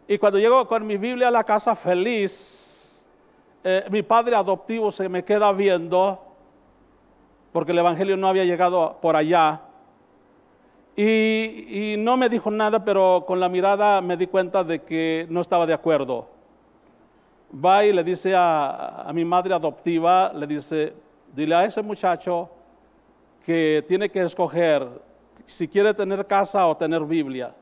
y 0.07 0.17
cuando 0.17 0.37
llego 0.37 0.67
con 0.67 0.85
mi 0.85 0.97
Biblia 0.97 1.29
a 1.29 1.31
la 1.31 1.43
casa 1.43 1.75
feliz, 1.75 3.03
eh, 3.63 3.85
mi 3.89 4.03
padre 4.03 4.35
adoptivo 4.35 4.91
se 4.91 5.09
me 5.09 5.23
queda 5.23 5.51
viendo, 5.51 6.21
porque 7.51 7.71
el 7.71 7.79
Evangelio 7.79 8.15
no 8.15 8.27
había 8.27 8.45
llegado 8.45 8.99
por 9.01 9.15
allá, 9.15 9.61
y, 10.95 11.95
no 11.97 12.15
me 12.15 12.29
dijo 12.29 12.49
nada, 12.51 12.85
pero 12.85 13.25
con 13.27 13.39
la 13.39 13.49
mirada 13.49 13.99
me 14.01 14.15
di 14.15 14.27
cuenta 14.27 14.63
de 14.63 14.83
que 14.83 15.27
no 15.29 15.41
estaba 15.41 15.65
de 15.65 15.73
acuerdo. 15.73 16.29
Va 17.53 17.85
y 17.85 17.91
le 17.91 18.03
dice 18.03 18.33
a, 18.33 19.01
a 19.01 19.11
mi 19.11 19.25
madre 19.25 19.53
adoptiva, 19.53 20.31
le 20.33 20.47
dice, 20.47 20.93
dile 21.35 21.55
a 21.55 21.65
ese 21.65 21.81
muchacho 21.81 22.49
que 23.45 23.83
tiene 23.87 24.09
que 24.09 24.21
escoger 24.21 24.87
si 25.45 25.67
quiere 25.67 25.93
tener 25.93 26.25
casa 26.25 26.65
o 26.67 26.77
tener 26.77 27.03
Biblia, 27.03 27.53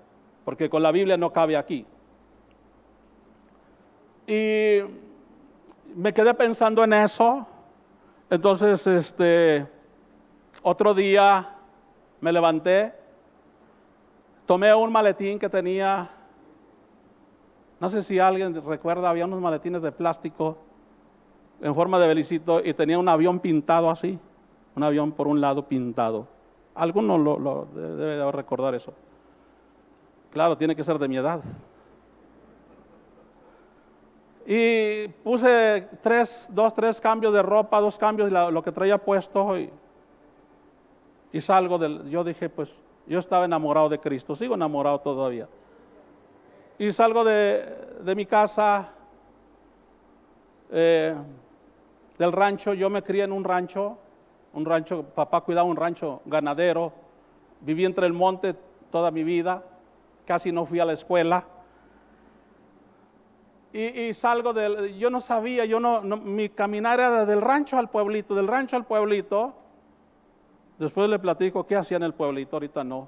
porque 0.46 0.70
con 0.70 0.84
la 0.84 0.92
Biblia 0.92 1.18
no 1.18 1.32
cabe 1.32 1.58
aquí. 1.58 1.86
Y 4.28 4.80
me 5.96 6.14
quedé 6.14 6.34
pensando 6.34 6.84
en 6.84 6.94
eso. 6.94 7.46
Entonces, 8.30 8.88
este, 8.88 9.68
otro 10.62 10.94
día 10.94 11.50
me 12.22 12.32
levanté, 12.32 12.94
tomé 14.46 14.74
un 14.74 14.92
maletín 14.92 15.38
que 15.38 15.50
tenía, 15.50 16.10
no 17.80 17.90
sé 17.90 18.02
si 18.02 18.18
alguien 18.18 18.56
recuerda, 18.66 19.10
había 19.10 19.26
unos 19.26 19.42
maletines 19.42 19.82
de 19.82 19.92
plástico 19.92 20.58
en 21.62 21.76
forma 21.76 22.00
de 22.00 22.08
belicito 22.08 22.64
y 22.64 22.74
tenía 22.74 22.98
un 22.98 23.10
avión 23.10 23.40
pintado 23.40 23.90
así, 23.90 24.18
un 24.76 24.84
avión 24.84 25.12
por 25.12 25.28
un 25.28 25.42
lado 25.42 25.68
pintado. 25.68 26.28
Alguno 26.76 27.18
lo, 27.18 27.68
debe 27.74 28.32
recordar 28.32 28.74
eso. 28.76 28.94
Claro, 30.32 30.58
tiene 30.58 30.76
que 30.76 30.84
ser 30.84 30.98
de 30.98 31.08
mi 31.08 31.18
edad. 31.18 31.42
Y 34.46 35.08
puse 35.24 35.88
tres, 36.02 36.48
dos, 36.52 36.74
tres 36.74 37.00
cambios 37.00 37.34
de 37.34 37.42
ropa, 37.42 37.80
dos 37.80 37.98
cambios 37.98 38.32
lo 38.32 38.64
que 38.64 38.72
traía 38.72 38.98
puesto 38.98 39.58
y, 39.58 39.70
y, 41.32 41.40
salgo 41.40 41.78
del... 41.78 42.10
Yo 42.10 42.24
dije, 42.24 42.50
pues 42.50 42.78
yo 43.08 43.20
estaba 43.20 43.46
enamorado 43.46 43.88
de 43.88 44.00
Cristo, 44.00 44.36
sigo 44.36 44.56
enamorado 44.56 45.00
todavía. 45.00 45.48
Y 46.78 46.92
salgo 46.92 47.24
de, 47.24 48.00
de 48.02 48.16
mi 48.16 48.26
casa, 48.26 48.90
eh, 50.72 51.16
del 52.18 52.32
rancho, 52.32 52.74
yo 52.74 52.90
me 52.90 53.04
crié 53.04 53.24
en 53.24 53.32
un 53.32 53.44
rancho, 53.44 53.98
un 54.54 54.66
rancho, 54.66 55.04
papá 55.04 55.42
cuidaba 55.42 55.68
un 55.68 55.76
rancho 55.76 56.22
ganadero, 56.26 56.94
viví 57.62 57.86
entre 57.86 58.06
el 58.06 58.14
monte 58.14 58.56
toda 58.92 59.12
mi 59.12 59.24
vida, 59.24 59.64
casi 60.26 60.52
no 60.52 60.66
fui 60.66 60.80
a 60.80 60.86
la 60.86 60.94
escuela 60.94 61.46
y, 63.74 64.14
salgo 64.14 64.54
del, 64.54 65.00
yo 65.00 65.10
no 65.10 65.20
sabía, 65.20 65.66
yo 65.66 65.80
no, 65.80 66.02
mi 66.04 66.50
caminar 66.50 67.00
era 67.00 67.26
del 67.26 67.42
rancho 67.42 67.76
al 67.80 67.90
pueblito, 67.90 68.36
del 68.36 68.48
rancho 68.48 68.76
al 68.76 68.86
pueblito. 68.86 69.56
Después 70.78 71.10
le 71.10 71.18
platico 71.18 71.66
qué 71.66 71.76
hacía 71.76 71.98
en 71.98 72.04
el 72.04 72.14
pueblito, 72.14 72.56
ahorita 72.56 72.84
no. 72.84 73.08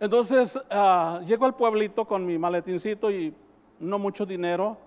Entonces 0.00 0.56
uh, 0.56 1.22
llego 1.26 1.44
al 1.44 1.54
pueblito 1.54 2.06
con 2.06 2.24
mi 2.24 2.38
maletincito 2.38 3.10
y 3.10 3.34
no 3.78 3.98
mucho 3.98 4.24
dinero. 4.24 4.78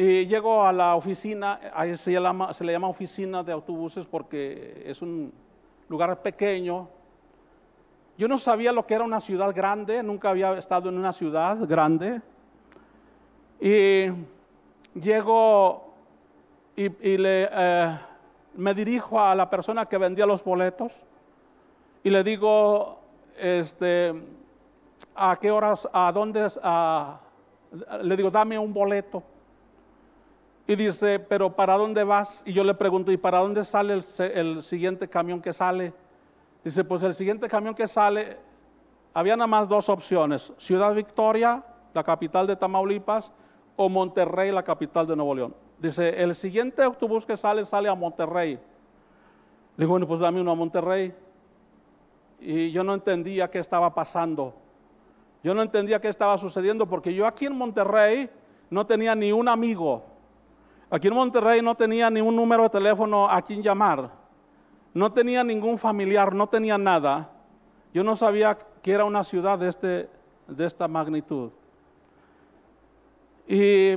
Y 0.00 0.26
llego 0.26 0.64
a 0.64 0.72
la 0.72 0.94
oficina, 0.94 1.58
ahí 1.74 1.96
se, 1.96 2.12
llama, 2.12 2.54
se 2.54 2.62
le 2.62 2.70
llama 2.70 2.86
oficina 2.86 3.42
de 3.42 3.50
autobuses 3.50 4.06
porque 4.06 4.84
es 4.86 5.02
un 5.02 5.32
lugar 5.88 6.22
pequeño. 6.22 6.88
Yo 8.16 8.28
no 8.28 8.38
sabía 8.38 8.70
lo 8.70 8.86
que 8.86 8.94
era 8.94 9.02
una 9.02 9.20
ciudad 9.20 9.52
grande, 9.52 10.00
nunca 10.04 10.30
había 10.30 10.56
estado 10.56 10.88
en 10.88 10.98
una 10.98 11.12
ciudad 11.12 11.58
grande. 11.66 12.22
Y 13.60 14.04
llego 14.94 15.92
y, 16.76 17.16
le, 17.16 17.48
eh, 17.50 17.98
me 18.54 18.74
dirijo 18.74 19.18
a 19.18 19.34
la 19.34 19.50
persona 19.50 19.86
que 19.86 19.98
vendía 19.98 20.26
los 20.26 20.44
boletos 20.44 20.92
y 22.04 22.10
le 22.10 22.22
digo, 22.22 23.00
este, 23.36 24.14
¿a 25.16 25.36
qué 25.40 25.50
horas, 25.50 25.88
a 25.92 26.12
dónde, 26.12 26.46
le 28.00 28.16
digo, 28.16 28.30
dame 28.30 28.56
un 28.60 28.72
boleto. 28.72 29.24
Y 30.68 30.76
dice, 30.76 31.18
pero 31.18 31.56
¿para 31.56 31.78
dónde 31.78 32.04
vas? 32.04 32.42
Y 32.44 32.52
yo 32.52 32.62
le 32.62 32.74
pregunto, 32.74 33.10
¿y 33.10 33.16
para 33.16 33.38
dónde 33.38 33.64
sale 33.64 33.94
el, 33.94 34.62
siguiente 34.62 35.08
camión 35.08 35.40
que 35.40 35.54
sale? 35.54 35.94
Dice, 36.62 36.84
pues 36.84 37.02
el 37.02 37.14
siguiente 37.14 37.48
camión 37.48 37.74
que 37.74 37.88
sale, 37.88 38.36
había 39.14 39.34
nada 39.34 39.46
más 39.46 39.66
dos 39.66 39.88
opciones, 39.88 40.52
Ciudad 40.58 40.94
Victoria, 40.94 41.64
la 41.94 42.04
capital 42.04 42.46
de 42.46 42.54
Tamaulipas, 42.54 43.32
o 43.76 43.88
Monterrey, 43.88 44.52
la 44.52 44.62
capital 44.62 45.06
de 45.06 45.16
Nuevo 45.16 45.34
León. 45.34 45.54
Dice, 45.78 46.22
el 46.22 46.34
siguiente 46.34 46.82
autobús 46.82 47.24
que 47.24 47.38
sale, 47.38 47.64
sale 47.64 47.88
a 47.88 47.94
Monterrey. 47.94 48.56
Le 48.56 48.60
digo, 49.78 49.92
bueno, 49.92 50.06
pues 50.06 50.20
dame 50.20 50.38
uno 50.38 50.50
a 50.50 50.54
Monterrey. 50.54 51.14
Y 52.40 52.72
yo 52.72 52.84
no 52.84 52.92
entendía 52.92 53.50
qué 53.50 53.58
estaba 53.58 53.94
pasando. 53.94 54.52
Yo 55.42 55.54
no 55.54 55.62
entendía 55.62 55.98
qué 55.98 56.08
estaba 56.08 56.36
sucediendo 56.36 56.86
porque 56.86 57.14
yo 57.14 57.26
aquí 57.26 57.46
en 57.46 57.56
Monterrey 57.56 58.28
no 58.68 58.84
tenía 58.84 59.14
ni 59.14 59.32
un 59.32 59.48
amigo. 59.48 60.17
Aquí 60.90 61.08
en 61.08 61.14
Monterrey 61.14 61.60
no 61.62 61.74
tenía 61.74 62.10
ni 62.10 62.20
un 62.20 62.34
número 62.34 62.64
de 62.64 62.70
teléfono 62.70 63.28
a 63.28 63.42
quien 63.42 63.62
llamar. 63.62 64.10
No 64.94 65.12
tenía 65.12 65.44
ningún 65.44 65.78
familiar, 65.78 66.34
no 66.34 66.46
tenía 66.46 66.78
nada. 66.78 67.30
Yo 67.92 68.02
no 68.02 68.16
sabía 68.16 68.58
que 68.82 68.92
era 68.92 69.04
una 69.04 69.22
ciudad 69.22 69.58
de, 69.58 69.68
este, 69.68 70.08
de 70.46 70.66
esta 70.66 70.88
magnitud 70.88 71.50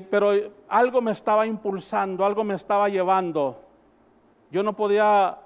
pero 0.10 0.32
algo 0.70 1.02
me 1.02 1.12
estaba 1.12 1.46
impulsando, 1.46 2.26
algo 2.26 2.44
me 2.44 2.56
estaba 2.56 2.88
llevando. 2.88 3.62
Yo 4.50 4.64
no 4.64 4.74
podía, 4.74 5.38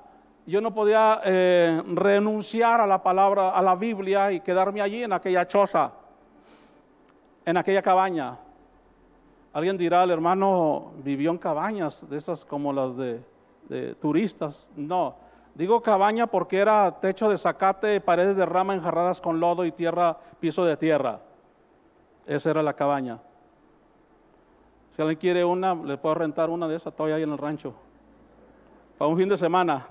yo 0.45 0.62
no 0.62 0.73
podía 0.73 1.21
eh, 1.25 1.81
renunciar 1.88 2.81
a 2.81 2.88
la 2.88 3.01
palabra, 3.01 3.49
a 3.49 3.62
la 3.63 3.75
Biblia 3.75 4.31
y 4.31 4.41
quedarme 4.41 4.81
allí 4.81 5.03
en 5.03 5.13
aquella 5.13 5.47
choza, 5.47 5.91
en 7.45 7.58
aquella 7.58 7.81
cabaña. 7.81 8.38
Alguien 9.55 9.77
dirá, 9.77 10.03
el 10.03 10.11
hermano 10.11 10.91
vivió 10.97 11.31
en 11.31 11.37
cabañas, 11.37 12.05
de 12.09 12.17
esas 12.17 12.43
como 12.43 12.73
las 12.73 12.97
de, 12.97 13.23
turistas. 14.01 14.67
No, 14.75 15.15
digo 15.53 15.81
cabaña 15.81 16.27
porque 16.27 16.57
era 16.57 16.99
techo 16.99 17.29
de 17.29 17.37
zacate, 17.37 18.01
paredes 18.01 18.35
de 18.35 18.45
rama 18.45 18.75
enjarradas 18.75 19.21
con 19.21 19.39
lodo 19.39 19.63
y 19.63 19.71
tierra, 19.71 20.17
piso 20.41 20.65
de 20.65 20.75
tierra. 20.75 21.21
Esa 22.25 22.49
era 22.49 22.61
la 22.61 22.73
cabaña. 22.73 23.21
Si 24.91 25.01
alguien 25.01 25.19
quiere 25.19 25.45
una, 25.45 25.73
le 25.73 25.97
puedo 25.97 26.15
rentar 26.15 26.49
una 26.49 26.67
de 26.67 26.75
esas 26.75 26.93
todavía 26.93 27.15
ahí 27.15 27.23
en 27.23 27.31
el 27.31 27.37
rancho. 27.37 27.73
Para 28.97 29.09
un 29.09 29.17
fin 29.17 29.29
de 29.29 29.37
semana. 29.37 29.87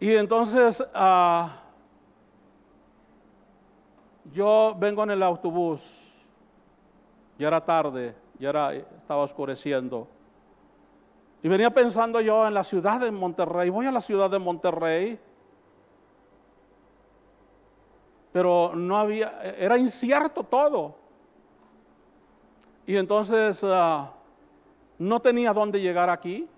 Y 0.00 0.12
entonces 0.12 0.84
ah, 0.92 1.62
yo 4.34 4.76
vengo 4.78 5.02
en 5.02 5.12
el 5.12 5.22
autobús. 5.22 6.05
Ya 7.38 7.48
era 7.48 7.64
tarde, 7.64 8.14
ya 8.38 8.50
era, 8.50 8.74
estaba 8.74 9.22
oscureciendo. 9.22 10.08
Y 11.42 11.48
venía 11.48 11.70
pensando 11.70 12.20
yo 12.20 12.46
en 12.46 12.54
la 12.54 12.64
ciudad 12.64 13.00
de 13.00 13.10
Monterrey. 13.10 13.70
Voy 13.70 13.86
a 13.86 13.92
la 13.92 14.00
ciudad 14.00 14.30
de 14.30 14.38
Monterrey. 14.38 15.18
Pero 18.32 18.72
no 18.74 18.96
había, 18.96 19.40
era 19.56 19.78
incierto 19.78 20.42
todo. 20.42 20.96
Y 22.86 22.96
entonces 22.96 23.62
ah, 23.64 24.12
no 24.98 25.20
tenía 25.20 25.52
dónde 25.52 25.80
llegar 25.80 26.10
aquí. 26.10 26.48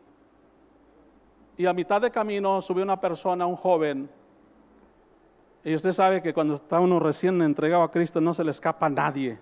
Y 1.57 1.67
a 1.67 1.73
mitad 1.73 2.01
de 2.01 2.11
camino 2.11 2.62
subió 2.62 2.85
una 2.85 3.01
persona, 3.01 3.47
un 3.47 3.57
joven. 3.57 4.09
Y 5.64 5.75
usted 5.75 5.93
sabe 5.93 6.23
que 6.23 6.33
cuando 6.33 6.55
está 6.55 6.79
uno 6.79 7.01
recién 7.01 7.43
entregado 7.43 7.83
a 7.83 7.91
Cristo 7.91 8.21
no 8.21 8.33
se 8.33 8.45
le 8.45 8.53
escapa 8.53 8.87
a 8.87 8.91
nadie. 8.91 9.38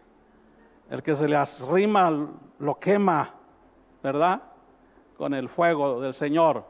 El 0.91 1.03
que 1.03 1.15
se 1.15 1.29
le 1.29 1.37
arrima 1.37 2.29
lo 2.59 2.79
quema, 2.79 3.35
¿verdad? 4.03 4.43
Con 5.17 5.35
el 5.35 5.49
fuego 5.49 6.01
del 6.01 6.15
Señor. 6.15 6.65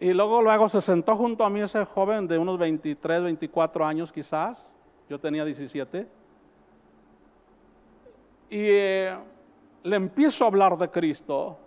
Y 0.00 0.12
luego, 0.12 0.42
luego 0.42 0.68
se 0.68 0.80
sentó 0.80 1.16
junto 1.16 1.44
a 1.44 1.50
mí 1.50 1.60
ese 1.60 1.84
joven 1.84 2.26
de 2.26 2.38
unos 2.38 2.58
23, 2.58 3.22
24 3.22 3.86
años 3.86 4.12
quizás. 4.12 4.72
Yo 5.08 5.18
tenía 5.18 5.44
17 5.44 6.08
y 8.54 8.68
eh, 8.68 9.16
le 9.82 9.96
empiezo 9.96 10.44
a 10.44 10.46
hablar 10.46 10.78
de 10.78 10.88
Cristo 10.88 11.58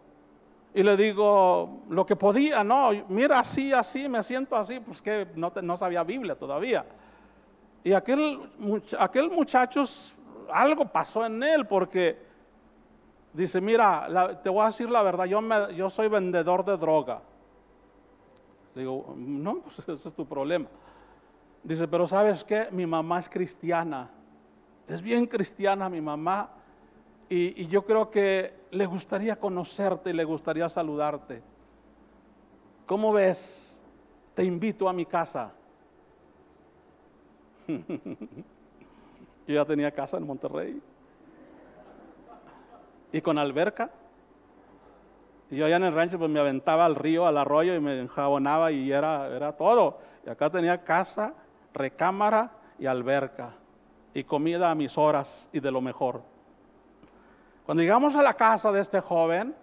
y 0.74 0.84
le 0.84 0.96
digo 0.96 1.82
lo 1.90 2.06
que 2.06 2.16
podía, 2.16 2.64
no, 2.64 2.92
mira 3.10 3.40
así, 3.40 3.74
así, 3.74 4.08
me 4.08 4.24
siento 4.24 4.56
así, 4.56 4.80
pues 4.80 5.02
que 5.02 5.28
no, 5.36 5.78
sabía 5.78 6.04
Biblia 6.04 6.36
todavía. 6.36 6.86
Y 7.84 7.94
aquel, 7.94 8.40
aquel 9.00 9.30
muchacho, 9.32 9.84
algo 10.52 10.86
pasó 10.86 11.26
en 11.26 11.42
él 11.44 11.66
porque 11.68 12.18
dice, 13.34 13.62
mira, 13.62 14.40
te 14.44 14.50
voy 14.50 14.64
a 14.64 14.68
decir 14.68 14.90
la 14.90 15.04
verdad, 15.04 15.26
yo 15.26 15.90
soy 15.90 16.08
vendedor 16.08 16.66
de 16.66 16.78
droga. 16.78 17.22
Digo, 18.76 19.14
no, 19.18 19.60
pues 19.60 19.80
ese 19.88 19.94
es 19.94 20.14
tu 20.14 20.26
problema. 20.26 20.68
Dice, 21.64 21.88
pero 21.88 22.08
¿sabes 22.08 22.44
qué? 22.44 22.70
Mi 22.72 22.86
mamá 22.86 23.20
es 23.20 23.30
cristiana. 23.30 24.10
Es 24.88 25.02
bien 25.02 25.26
cristiana 25.26 25.90
mi 25.90 26.02
mamá. 26.02 26.50
Y, 27.30 27.62
y 27.64 27.68
yo 27.68 27.86
creo 27.86 28.10
que 28.10 28.54
le 28.72 28.86
gustaría 28.86 29.36
conocerte 29.38 30.12
y 30.12 30.14
le 30.14 30.24
gustaría 30.24 30.70
saludarte. 30.70 31.42
¿Cómo 32.86 33.12
ves? 33.12 33.84
Te 34.34 34.44
invito 34.46 34.88
a 34.88 34.94
mi 34.94 35.06
casa. 35.06 35.52
yo 39.48 39.56
ya 39.56 39.66
tenía 39.66 39.92
casa 39.92 40.18
en 40.18 40.28
Monterrey. 40.28 40.82
Y 43.12 43.22
con 43.22 43.38
alberca. 43.38 43.90
Y 45.50 45.56
yo 45.56 45.66
allá 45.66 45.78
en 45.78 45.86
el 45.86 45.94
rancho 45.94 46.20
pues 46.20 46.30
me 46.30 46.40
aventaba 46.40 46.86
al 46.86 46.96
río, 46.96 47.26
al 47.26 47.38
arroyo 47.38 47.74
y 47.74 47.80
me 47.80 48.00
enjabonaba 48.00 48.72
y 48.72 48.92
era, 48.92 49.28
era 49.28 49.54
todo. 49.54 50.00
Y 50.26 50.30
acá 50.30 50.50
tenía 50.50 50.84
casa, 50.84 51.34
recámara 51.74 52.52
y 52.78 52.86
alberca. 52.86 53.54
Y 54.14 54.26
comida 54.26 54.70
a 54.70 54.76
mis 54.76 54.98
horas 54.98 55.50
y 55.54 55.62
de 55.62 55.72
lo 55.72 55.80
mejor. 55.80 56.22
Cuando 57.66 57.82
llegamos 57.82 58.16
a 58.18 58.22
la 58.22 58.34
casa 58.34 58.72
de 58.72 58.82
este 58.82 59.00
joven, 59.00 59.56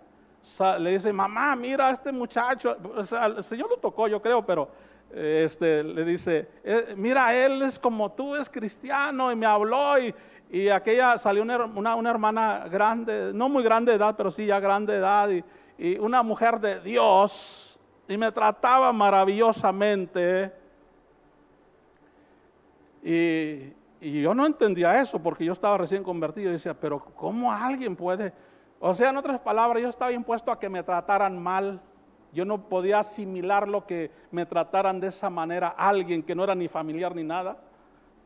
le 0.78 0.90
dice, 0.90 1.12
mamá, 1.12 1.56
mira 1.56 1.88
a 1.88 1.90
este 1.90 2.12
muchacho. 2.12 2.76
El 3.22 3.42
Señor 3.42 3.68
lo 3.70 3.76
tocó, 3.78 4.08
yo 4.08 4.20
creo, 4.20 4.44
pero 4.44 4.68
este, 5.14 5.84
le 5.84 6.04
dice, 6.04 6.48
"Eh, 6.64 6.94
mira, 6.96 7.34
él 7.34 7.62
es 7.62 7.78
como 7.78 8.12
tú, 8.12 8.36
es 8.36 8.48
cristiano, 8.48 9.30
y 9.30 9.36
me 9.36 9.46
habló, 9.46 9.98
y, 9.98 10.14
y 10.50 10.68
aquella 10.68 11.16
salió 11.18 11.42
una, 11.42 11.64
una 11.64 12.10
hermana 12.10 12.66
grande, 12.70 13.32
no 13.32 13.48
muy 13.48 13.62
grande 13.62 13.92
de 13.92 13.98
edad, 13.98 14.14
pero 14.16 14.30
sí 14.30 14.46
ya 14.46 14.60
grande 14.60 14.94
de 14.94 14.98
edad, 14.98 15.30
y, 15.30 15.44
y 15.78 15.98
una 15.98 16.22
mujer 16.22 16.60
de 16.60 16.80
Dios, 16.80 17.78
y 18.08 18.16
me 18.16 18.30
trataba 18.32 18.92
maravillosamente. 18.92 20.52
Y, 23.02 23.72
y 24.00 24.22
yo 24.22 24.34
no 24.34 24.46
entendía 24.46 25.00
eso 25.00 25.18
porque 25.18 25.44
yo 25.44 25.52
estaba 25.52 25.78
recién 25.78 26.02
convertido 26.02 26.50
y 26.50 26.52
decía, 26.52 26.74
pero 26.74 27.00
¿cómo 27.00 27.52
alguien 27.52 27.96
puede? 27.96 28.32
O 28.80 28.92
sea, 28.92 29.10
en 29.10 29.16
otras 29.16 29.40
palabras, 29.40 29.82
yo 29.82 29.88
estaba 29.88 30.12
impuesto 30.12 30.50
a 30.50 30.58
que 30.58 30.68
me 30.68 30.82
trataran 30.82 31.42
mal. 31.42 31.80
Yo 32.34 32.44
no 32.44 32.68
podía 32.68 32.98
asimilar 32.98 33.68
lo 33.68 33.86
que 33.86 34.10
me 34.30 34.44
trataran 34.44 35.00
de 35.00 35.06
esa 35.06 35.30
manera 35.30 35.68
alguien 35.68 36.22
que 36.22 36.34
no 36.34 36.44
era 36.44 36.54
ni 36.54 36.68
familiar 36.68 37.14
ni 37.14 37.22
nada. 37.22 37.56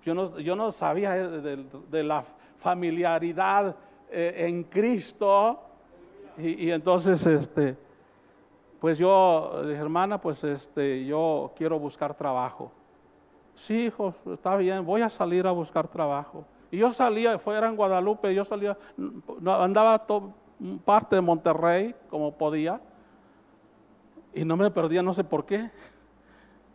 Yo 0.04 0.14
no, 0.14 0.38
yo 0.38 0.56
no 0.56 0.72
sabía 0.72 1.14
de, 1.14 2.02
la 2.02 2.24
familiaridad 2.58 3.76
eh, 4.10 4.46
en 4.48 4.64
Cristo. 4.64 5.60
Y, 6.38 6.70
entonces, 6.70 7.26
este, 7.26 7.76
pues 8.80 8.98
yo 8.98 9.62
hermana, 9.70 10.20
pues 10.20 10.42
este, 10.44 11.04
yo 11.04 11.52
quiero 11.56 11.78
buscar 11.78 12.14
trabajo. 12.14 12.72
Sí, 13.54 13.86
hijo, 13.86 14.14
está 14.32 14.56
bien, 14.56 14.86
voy 14.86 15.02
a 15.02 15.10
salir 15.10 15.46
a 15.46 15.50
buscar 15.50 15.88
trabajo. 15.88 16.44
Y 16.70 16.78
yo 16.78 16.92
salía, 16.92 17.38
fuera 17.38 17.68
en 17.68 17.76
Guadalupe, 17.76 18.32
yo 18.34 18.44
salía, 18.44 18.78
andaba 19.44 19.98
to- 20.06 20.32
parte 20.84 21.16
de 21.16 21.22
Monterrey 21.22 21.94
como 22.08 22.32
podía. 22.32 22.80
Y 24.38 24.44
no 24.44 24.56
me 24.56 24.70
perdía, 24.70 25.02
no 25.02 25.12
sé 25.12 25.24
por 25.24 25.44
qué. 25.44 25.68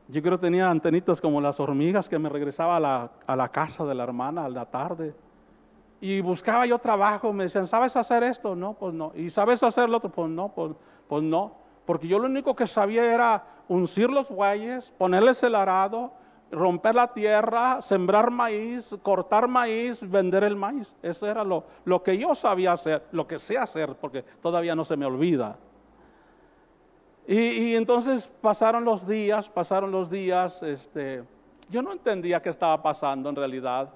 Yo 0.10 0.22
creo 0.22 0.38
que 0.38 0.48
tenía 0.48 0.70
antenitas 0.70 1.22
como 1.22 1.40
las 1.40 1.62
hormigas 1.62 2.10
que 2.10 2.20
me 2.20 2.28
regresaba 2.28 2.76
a 2.76 2.80
la, 2.82 3.12
a 3.26 3.38
la 3.38 3.48
casa 3.48 3.86
de 3.86 3.96
la 3.96 4.04
hermana 4.04 4.44
a 4.44 4.50
la 4.50 4.66
tarde. 4.66 5.16
Y 6.02 6.20
buscaba 6.20 6.66
yo 6.66 6.78
trabajo, 6.78 7.32
me 7.32 7.46
decían, 7.46 7.66
¿sabes 7.66 7.96
hacer 7.96 8.22
esto? 8.24 8.54
No, 8.54 8.74
pues 8.74 8.94
no. 8.94 9.14
¿Y 9.16 9.30
sabes 9.30 9.64
hacer 9.64 9.88
lo 9.88 9.98
otro? 9.98 10.10
Pues 10.10 10.30
no, 10.30 10.50
pues, 10.50 10.74
pues 11.08 11.24
no. 11.24 11.54
Porque 11.86 12.06
yo 12.06 12.20
lo 12.20 12.26
único 12.26 12.54
que 12.54 12.68
sabía 12.68 13.14
era 13.14 13.46
uncir 13.70 14.10
los 14.10 14.28
bueyes, 14.28 14.94
ponerles 14.98 15.42
el 15.44 15.56
arado, 15.56 16.12
romper 16.52 16.96
la 16.96 17.14
tierra, 17.14 17.82
sembrar 17.82 18.30
maíz, 18.30 18.94
cortar 19.04 19.48
maíz, 19.48 20.02
vender 20.10 20.44
el 20.44 20.58
maíz. 20.58 20.98
Eso 21.02 21.28
era 21.28 21.46
lo, 21.46 21.64
lo 21.86 22.04
que 22.04 22.18
yo 22.18 22.36
sabía 22.36 22.74
hacer, 22.74 23.06
lo 23.14 23.26
que 23.26 23.40
sé 23.40 23.58
hacer, 23.58 23.96
porque 23.96 24.24
todavía 24.42 24.76
no 24.76 24.84
se 24.84 24.98
me 24.98 25.06
olvida. 25.06 25.56
Y, 27.26 27.76
entonces 27.76 28.30
pasaron 28.42 28.84
los 28.84 29.08
días, 29.08 29.50
pasaron 29.50 29.92
los 29.92 30.10
días, 30.10 30.62
este, 30.62 31.24
yo 31.70 31.82
no 31.82 31.94
entendía 31.94 32.42
qué 32.42 32.50
estaba 32.50 32.82
pasando 32.82 33.30
en 33.30 33.36
realidad. 33.36 33.90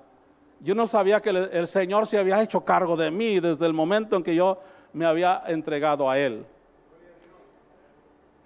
Yo 0.61 0.73
no 0.73 0.87
sabía 0.87 1.21
que 1.21 1.29
el, 1.29 1.37
el 1.51 1.67
Señor 1.67 2.07
se 2.07 2.17
había 2.17 2.41
hecho 2.41 2.63
cargo 2.63 2.95
de 2.95 3.11
mí 3.11 3.39
desde 3.39 3.65
el 3.65 3.73
momento 3.73 4.15
en 4.15 4.23
que 4.23 4.33
yo 4.33 4.59
me 4.93 5.05
había 5.05 5.43
entregado 5.47 6.09
a 6.09 6.17
Él. 6.17 6.45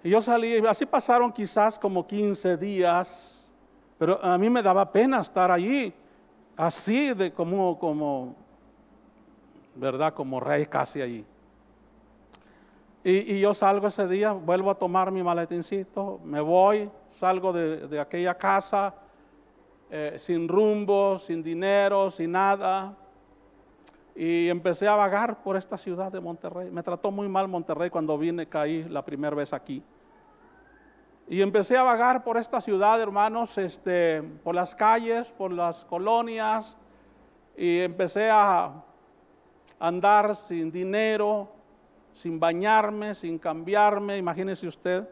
Y 0.04 0.10
yo 0.10 0.20
salí, 0.20 0.58
así 0.66 0.84
pasaron 0.84 1.32
quizás 1.32 1.78
como 1.78 2.06
15 2.06 2.56
días, 2.56 3.52
pero 3.98 4.22
a 4.22 4.36
mí 4.36 4.50
me 4.50 4.60
daba 4.60 4.90
pena 4.90 5.20
estar 5.20 5.50
allí, 5.50 5.94
así 6.56 7.14
de 7.14 7.32
como, 7.32 7.78
como, 7.78 8.34
¿verdad? 9.76 10.12
Como 10.12 10.40
rey 10.40 10.66
casi 10.66 11.00
allí. 11.00 11.24
Y, 13.04 13.40
yo 13.40 13.52
salgo 13.52 13.88
ese 13.88 14.06
día, 14.06 14.32
vuelvo 14.32 14.70
a 14.70 14.76
tomar 14.76 15.10
mi 15.10 15.22
maletincito, 15.22 16.20
me 16.24 16.40
voy, 16.40 16.88
salgo 17.08 17.52
de, 17.52 17.88
de 17.88 17.98
aquella 17.98 18.34
casa 18.34 18.94
eh, 19.94 20.14
sin 20.18 20.48
rumbo, 20.48 21.18
sin 21.18 21.42
dinero, 21.42 22.10
sin 22.10 22.32
nada. 22.32 22.96
Y 24.14 24.48
empecé 24.48 24.88
a 24.88 24.96
vagar 24.96 25.42
por 25.42 25.54
esta 25.54 25.76
ciudad 25.76 26.10
de 26.10 26.18
Monterrey. 26.18 26.70
Me 26.70 26.82
trató 26.82 27.10
muy 27.10 27.28
mal 27.28 27.46
Monterrey 27.46 27.90
cuando 27.90 28.16
vine, 28.16 28.46
caí 28.46 28.84
la 28.84 29.04
primera 29.04 29.36
vez 29.36 29.52
aquí. 29.52 29.82
Y 31.28 31.42
empecé 31.42 31.76
a 31.76 31.82
vagar 31.82 32.24
por 32.24 32.38
esta 32.38 32.62
ciudad, 32.62 33.02
hermanos, 33.02 33.58
este, 33.58 34.22
por 34.22 34.54
las 34.54 34.74
calles, 34.74 35.30
por 35.32 35.52
las 35.52 35.84
colonias. 35.84 36.74
Y 37.54 37.80
empecé 37.80 38.30
a 38.30 38.72
andar 39.78 40.34
sin 40.36 40.72
dinero, 40.72 41.52
sin 42.14 42.38
bañarme, 42.38 43.14
sin 43.14 43.38
cambiarme, 43.38 44.16
imagínese 44.16 44.66
usted. 44.66 45.08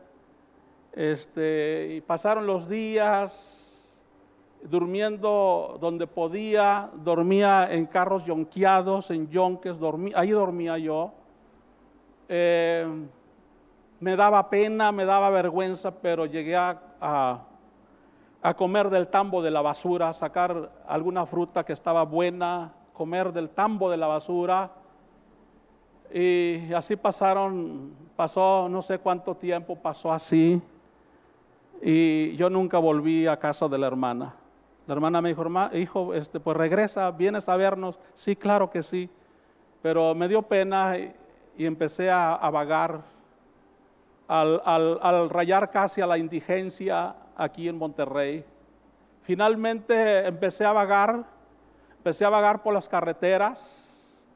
Este, 0.92 1.94
y 1.94 2.00
pasaron 2.00 2.46
los 2.46 2.68
días 2.68 3.70
durmiendo 4.62 5.78
donde 5.80 6.06
podía, 6.06 6.90
dormía 6.94 7.72
en 7.72 7.86
carros 7.86 8.24
yonqueados, 8.24 9.10
en 9.10 9.28
yonques, 9.28 9.78
ahí 10.14 10.30
dormía 10.30 10.78
yo. 10.78 11.12
Eh, 12.28 12.86
me 14.00 14.16
daba 14.16 14.48
pena, 14.50 14.92
me 14.92 15.04
daba 15.04 15.30
vergüenza, 15.30 15.90
pero 15.90 16.26
llegué 16.26 16.56
a, 16.56 16.80
a, 17.00 17.44
a 18.42 18.54
comer 18.54 18.90
del 18.90 19.08
tambo 19.08 19.42
de 19.42 19.50
la 19.50 19.62
basura, 19.62 20.12
sacar 20.12 20.70
alguna 20.86 21.26
fruta 21.26 21.64
que 21.64 21.72
estaba 21.72 22.04
buena, 22.04 22.72
comer 22.92 23.32
del 23.32 23.50
tambo 23.50 23.90
de 23.90 23.96
la 23.96 24.06
basura. 24.06 24.70
Y 26.12 26.72
así 26.72 26.96
pasaron, 26.96 27.92
pasó 28.16 28.68
no 28.68 28.82
sé 28.82 28.98
cuánto 28.98 29.34
tiempo, 29.36 29.76
pasó 29.76 30.12
así. 30.12 30.60
Y 31.82 32.36
yo 32.36 32.50
nunca 32.50 32.78
volví 32.78 33.26
a 33.26 33.38
casa 33.38 33.68
de 33.68 33.78
la 33.78 33.86
hermana. 33.86 34.34
La 34.86 34.94
hermana 34.94 35.20
me 35.22 35.28
dijo, 35.30 35.42
"Herma- 35.42 35.70
hijo, 35.74 36.14
este, 36.14 36.40
pues 36.40 36.56
regresa, 36.56 37.10
vienes 37.12 37.48
a 37.48 37.56
vernos. 37.56 37.98
Sí, 38.14 38.34
claro 38.34 38.70
que 38.70 38.82
sí. 38.82 39.08
Pero 39.82 40.14
me 40.14 40.26
dio 40.28 40.42
pena 40.42 40.98
y, 40.98 41.14
empecé 41.64 42.10
a, 42.10 42.34
a 42.34 42.50
vagar 42.50 43.02
al, 44.28 44.60
al- 44.64 44.98
al 45.02 45.30
rayar 45.30 45.70
casi 45.70 46.00
a 46.00 46.06
la 46.06 46.18
indigencia 46.18 47.14
aquí 47.36 47.68
en 47.68 47.78
Monterrey. 47.78 48.44
Finalmente 49.22 50.26
empecé 50.26 50.64
a 50.64 50.72
vagar, 50.72 51.24
empecé 51.98 52.24
a 52.24 52.30
vagar 52.30 52.62
por 52.62 52.74
las 52.74 52.88
carreteras. 52.88 54.26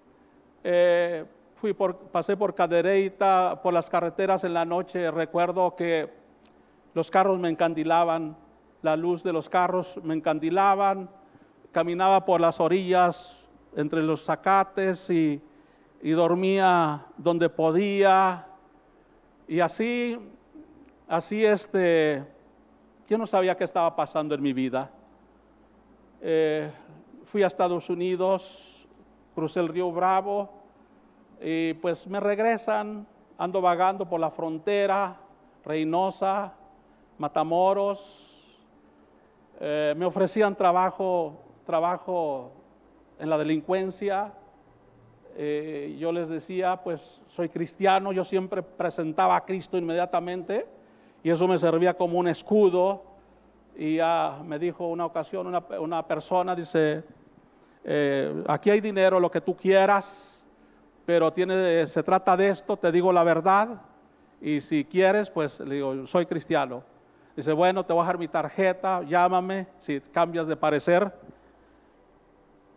Eh, 0.62 1.24
fui 1.54 1.72
por, 1.72 1.96
pasé 1.96 2.36
por 2.36 2.54
Cadereyta, 2.54 3.60
por 3.62 3.72
las 3.72 3.88
carreteras 3.88 4.44
en 4.44 4.54
la 4.54 4.64
noche. 4.64 5.10
Recuerdo 5.10 5.74
que 5.76 6.10
los 6.94 7.10
carros 7.10 7.38
me 7.38 7.48
encandilaban, 7.48 8.36
la 8.82 8.96
luz 8.96 9.22
de 9.22 9.32
los 9.32 9.48
carros 9.48 9.98
me 10.02 10.14
encandilaban. 10.14 11.08
Caminaba 11.72 12.24
por 12.24 12.40
las 12.40 12.60
orillas 12.60 13.48
entre 13.76 14.02
los 14.02 14.24
zacates 14.24 15.10
y, 15.10 15.40
y 16.02 16.10
dormía 16.10 17.06
donde 17.16 17.48
podía. 17.48 18.46
Y 19.48 19.60
así, 19.60 20.18
así 21.08 21.44
este, 21.44 22.24
yo 23.08 23.18
no 23.18 23.26
sabía 23.26 23.56
qué 23.56 23.64
estaba 23.64 23.94
pasando 23.96 24.34
en 24.34 24.42
mi 24.42 24.52
vida. 24.52 24.90
Eh, 26.20 26.70
fui 27.24 27.42
a 27.42 27.48
Estados 27.48 27.90
Unidos, 27.90 28.86
crucé 29.34 29.60
el 29.60 29.68
río 29.68 29.90
Bravo 29.90 30.63
y 31.40 31.74
pues 31.74 32.06
me 32.06 32.20
regresan 32.20 33.06
ando 33.38 33.60
vagando 33.60 34.08
por 34.08 34.20
la 34.20 34.30
frontera, 34.30 35.16
Reynosa, 35.64 36.52
Matamoros. 37.18 38.30
Eh, 39.60 39.94
me 39.96 40.04
ofrecían 40.04 40.56
trabajo, 40.56 41.40
trabajo 41.66 42.52
en 43.18 43.30
la 43.30 43.38
delincuencia. 43.38 44.32
Eh, 45.36 45.96
yo 45.98 46.12
les 46.12 46.28
decía, 46.28 46.80
pues 46.82 47.20
soy 47.28 47.48
cristiano, 47.48 48.12
yo 48.12 48.24
siempre 48.24 48.62
presentaba 48.62 49.36
a 49.36 49.44
Cristo 49.44 49.76
inmediatamente 49.76 50.66
y 51.24 51.30
eso 51.30 51.48
me 51.48 51.58
servía 51.58 51.94
como 51.94 52.18
un 52.18 52.28
escudo. 52.28 53.02
Y 53.76 53.98
me 54.44 54.60
dijo 54.60 54.86
una 54.86 55.04
ocasión 55.04 55.48
una, 55.48 55.58
una 55.80 56.06
persona, 56.06 56.54
dice, 56.54 57.02
eh, 57.82 58.44
aquí 58.46 58.70
hay 58.70 58.80
dinero, 58.80 59.20
lo 59.20 59.30
que 59.30 59.40
tú 59.40 59.56
quieras, 59.56 60.33
pero 61.06 61.32
se 61.34 62.02
trata 62.02 62.36
de 62.36 62.48
esto, 62.48 62.76
te 62.76 62.90
digo 62.90 63.12
la 63.12 63.24
verdad, 63.24 63.80
y 64.40 64.60
si 64.60 64.84
quieres, 64.84 65.30
pues 65.30 65.60
le 65.60 65.76
digo, 65.76 66.06
soy 66.06 66.26
cristiano. 66.26 66.82
Dice, 67.36 67.52
bueno, 67.52 67.84
te 67.84 67.92
voy 67.92 68.00
a 68.00 68.04
dejar 68.04 68.18
mi 68.18 68.28
tarjeta, 68.28 69.02
llámame 69.02 69.66
si 69.78 70.00
cambias 70.00 70.46
de 70.46 70.56
parecer. 70.56 71.12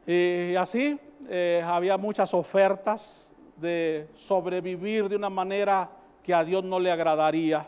Y 0.05 0.55
así 0.55 0.99
eh, 1.29 1.63
había 1.65 1.97
muchas 1.97 2.33
ofertas 2.33 3.33
de 3.57 4.07
sobrevivir 4.13 5.09
de 5.09 5.15
una 5.15 5.29
manera 5.29 5.89
que 6.23 6.33
a 6.33 6.43
Dios 6.43 6.63
no 6.63 6.79
le 6.79 6.91
agradaría. 6.91 7.67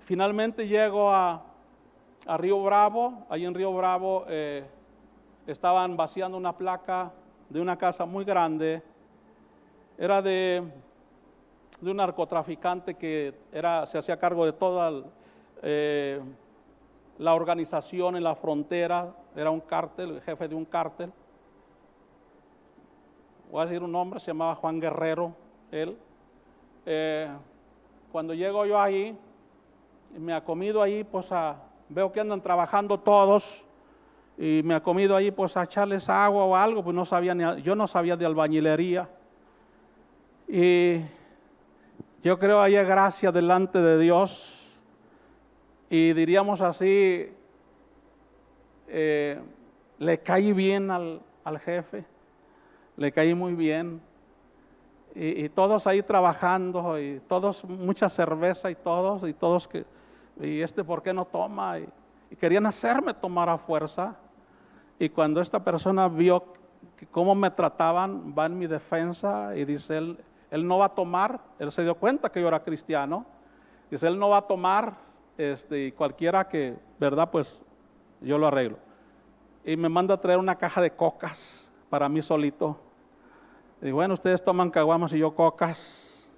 Finalmente 0.00 0.66
llego 0.66 1.10
a, 1.10 1.42
Río 2.36 2.62
Bravo, 2.62 3.26
ahí 3.30 3.46
en 3.46 3.54
Río 3.54 3.72
Bravo 3.72 4.26
eh, 4.28 4.62
estaban 5.46 5.96
vaciando 5.96 6.36
una 6.36 6.52
placa 6.56 7.10
de 7.48 7.60
una 7.60 7.76
casa 7.76 8.04
muy 8.04 8.24
grande, 8.24 8.82
era 9.96 10.20
de, 10.22 10.62
de 11.80 11.90
un 11.90 11.96
narcotraficante 11.96 12.94
que 12.94 13.34
era, 13.52 13.86
se 13.86 13.98
hacía 13.98 14.18
cargo 14.18 14.44
de 14.44 14.52
toda 14.52 15.04
eh, 15.62 16.20
la 17.18 17.34
organización 17.34 18.16
en 18.16 18.24
la 18.24 18.34
frontera, 18.34 19.12
era 19.34 19.50
un 19.50 19.60
cártel, 19.60 20.16
el 20.16 20.20
jefe 20.22 20.48
de 20.48 20.54
un 20.54 20.64
cártel. 20.64 21.12
Voy 23.50 23.62
a 23.62 23.66
decir 23.66 23.82
un 23.82 23.92
nombre, 23.92 24.20
se 24.20 24.28
llamaba 24.28 24.54
Juan 24.54 24.78
Guerrero, 24.78 25.34
él. 25.70 25.96
Eh, 26.84 27.28
cuando 28.12 28.34
llego 28.34 28.66
yo 28.66 28.80
ahí, 28.80 29.18
me 30.16 30.32
ha 30.32 30.44
comido 30.44 30.82
ahí, 30.82 31.02
pues 31.04 31.30
veo 31.88 32.12
que 32.12 32.20
andan 32.20 32.40
trabajando 32.40 32.98
todos 32.98 33.64
y 34.38 34.62
me 34.62 34.74
ha 34.74 34.80
comido 34.80 35.16
ahí 35.16 35.32
pues 35.32 35.56
a 35.56 35.64
echarles 35.64 36.08
agua 36.08 36.44
o 36.44 36.54
algo, 36.54 36.84
pues 36.84 36.94
no 36.94 37.04
sabía 37.04 37.34
ni, 37.34 37.60
yo 37.62 37.74
no 37.74 37.88
sabía 37.88 38.16
de 38.16 38.24
albañilería. 38.24 39.08
Y 40.46 41.00
yo 42.22 42.38
creo 42.38 42.62
hay 42.62 42.74
gracia 42.74 43.32
delante 43.32 43.80
de 43.80 43.98
Dios 43.98 44.78
y 45.90 46.12
diríamos 46.12 46.60
así, 46.60 47.32
eh, 48.86 49.40
le 49.98 50.18
caí 50.20 50.52
bien 50.52 50.92
al, 50.92 51.20
al, 51.42 51.58
jefe, 51.58 52.04
le 52.96 53.10
caí 53.10 53.34
muy 53.34 53.54
bien. 53.54 54.00
Y, 55.14 55.48
todos 55.48 55.88
ahí 55.88 56.00
trabajando, 56.02 57.00
y 57.00 57.20
todos, 57.26 57.64
mucha 57.64 58.08
cerveza 58.08 58.70
y 58.70 58.76
todos, 58.76 59.28
y 59.28 59.32
todos 59.32 59.66
que, 59.66 59.84
y 60.40 60.60
este 60.60 60.84
por 60.84 61.02
qué 61.02 61.12
no 61.12 61.24
toma, 61.24 61.80
y 61.80 62.36
querían 62.36 62.66
hacerme 62.66 63.14
tomar 63.14 63.48
a 63.48 63.58
fuerza. 63.58 64.14
Y 64.98 65.08
cuando 65.10 65.40
esta 65.40 65.62
persona 65.62 66.08
vio 66.08 66.44
cómo 67.10 67.34
me 67.34 67.50
trataban, 67.50 68.34
va 68.36 68.46
en 68.46 68.58
mi 68.58 68.66
defensa 68.66 69.56
y 69.56 69.64
dice, 69.64 69.98
él, 69.98 70.18
él 70.50 70.66
no 70.66 70.78
va 70.78 70.86
a 70.86 70.94
tomar, 70.94 71.40
él 71.58 71.70
se 71.70 71.82
dio 71.82 71.94
cuenta 71.94 72.30
que 72.30 72.40
yo 72.40 72.48
era 72.48 72.62
cristiano, 72.62 73.24
dice, 73.90 74.08
él 74.08 74.18
no 74.18 74.30
va 74.30 74.38
a 74.38 74.46
tomar, 74.46 74.94
este, 75.36 75.86
y 75.86 75.92
cualquiera 75.92 76.48
que, 76.48 76.76
¿verdad? 76.98 77.30
Pues 77.30 77.62
yo 78.20 78.38
lo 78.38 78.48
arreglo. 78.48 78.78
Y 79.64 79.76
me 79.76 79.88
manda 79.88 80.14
a 80.14 80.20
traer 80.20 80.38
una 80.38 80.56
caja 80.56 80.80
de 80.80 80.90
cocas 80.90 81.70
para 81.88 82.08
mí 82.08 82.22
solito. 82.22 82.78
Y 83.80 83.90
bueno, 83.92 84.14
ustedes 84.14 84.42
toman 84.42 84.70
caguamas 84.70 85.12
y 85.12 85.18
yo 85.18 85.34
cocas. 85.34 86.28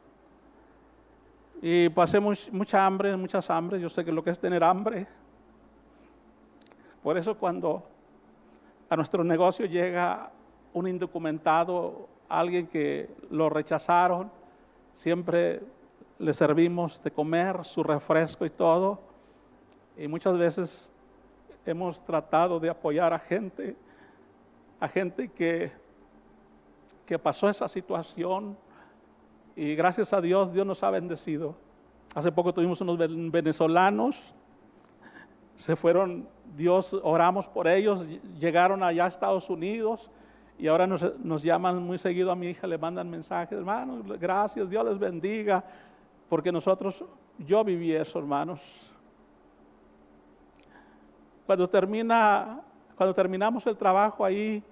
Y 1.63 1.89
pasé 1.91 2.21
mucha 2.21 2.85
hambre, 2.85 3.17
muchas 3.17 3.49
hambres, 3.51 3.81
yo 3.81 3.89
sé 3.89 4.05
que 4.05 4.13
lo 4.13 4.25
que 4.25 4.31
es 4.31 4.39
tener 4.39 4.65
hambre. 4.65 5.07
Por 7.03 7.17
eso 7.17 7.37
cuando 7.37 7.83
a 8.91 8.97
nuestro 8.97 9.23
negocio 9.23 9.67
llega 9.67 10.31
un 10.75 10.89
indocumentado, 10.89 12.09
alguien 12.29 12.67
que 12.67 13.09
lo 13.31 13.49
rechazaron, 13.49 14.31
siempre 14.93 15.63
le 16.19 16.33
servimos 16.33 17.01
de 17.03 17.13
comer, 17.13 17.65
su 17.65 17.85
refresco 17.85 18.45
y 18.45 18.51
todo. 18.51 19.01
Y 19.97 20.09
muchas 20.09 20.37
veces 20.37 20.93
hemos 21.65 22.05
tratado 22.05 22.59
de 22.59 22.69
apoyar 22.69 23.13
a 23.13 23.19
gente, 23.21 23.77
a 24.81 24.89
gente 24.89 25.29
que, 25.29 25.71
que 27.07 27.17
pasó 27.17 27.49
esa 27.49 27.69
situación 27.69 28.57
y 29.55 29.77
gracias 29.77 30.13
a 30.13 30.21
Dios 30.21 30.53
Dios 30.53 30.67
nos 30.67 30.83
ha 30.83 30.91
bendecido. 30.91 31.55
Hace 32.13 32.33
poco 32.33 32.53
tuvimos 32.53 32.81
unos 32.81 32.99
venezolanos 33.31 34.35
se 35.61 35.77
fueron, 35.77 36.27
Dios, 36.57 36.99
oramos 37.03 37.47
por 37.47 37.69
ellos, 37.69 38.07
llegaron 38.39 38.83
allá 38.83 39.05
a 39.05 39.09
Estados 39.09 39.51
Unidos 39.51 40.11
y 40.59 40.69
ahora 40.69 40.87
nos, 40.87 41.19
nos, 41.19 41.43
llaman 41.43 41.83
muy 41.83 41.99
seguido 41.99 42.31
a 42.31 42.35
mi 42.35 42.49
hija, 42.49 42.67
le 42.67 42.79
mandan 42.79 43.11
mensajes, 43.11 43.59
hermanos, 43.59 44.03
gracias, 44.19 44.71
Dios 44.71 44.87
les 44.87 44.99
bendiga, 44.99 45.63
porque 46.31 46.51
nosotros, 46.51 47.05
yo 47.37 47.63
viví 47.63 47.93
eso, 47.93 48.19
hermanos. 48.19 48.91
Cuando 51.45 51.69
termina, 51.69 52.63
cuando 52.97 53.15
terminamos 53.15 53.67
el 53.67 53.77
trabajo 53.77 54.25
ahí, 54.25 54.63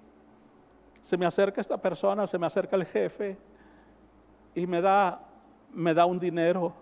se 1.03 1.17
me 1.17 1.27
acerca 1.27 1.61
esta 1.61 1.77
persona, 1.77 2.25
se 2.25 2.39
me 2.39 2.47
acerca 2.47 2.75
el 2.75 2.85
jefe 2.85 3.37
y 4.55 4.65
me 4.65 4.81
da, 4.81 5.21
me 5.71 5.93
da 5.93 6.07
un 6.07 6.17
dinero. 6.17 6.73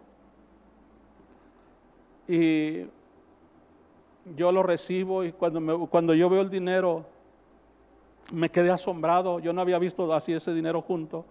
Y 2.25 2.85
yo 4.35 4.51
lo 4.51 4.63
recibo 4.63 5.23
y 5.23 5.31
cuando, 5.31 5.87
cuando 5.87 6.13
yo 6.13 6.29
veo 6.29 6.41
el 6.41 6.49
dinero, 6.49 7.05
me 8.31 8.49
quedé 8.49 8.71
asombrado. 8.71 9.39
Yo 9.39 9.53
no 9.53 9.61
había 9.61 9.79
visto 9.79 10.11
así 10.13 10.33
ese 10.33 10.53
dinero 10.53 10.81
junto. 10.81 11.25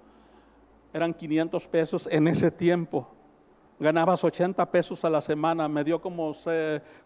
Eran 0.92 1.12
500 1.12 1.66
pesos 1.68 2.08
en 2.10 2.28
ese 2.28 2.50
tiempo. 2.50 3.08
Ganabas 3.78 4.24
80 4.24 4.70
pesos 4.70 5.04
a 5.04 5.10
la 5.10 5.20
semana. 5.20 5.68
Me 5.68 5.84
dio 5.84 6.00
como, 6.00 6.32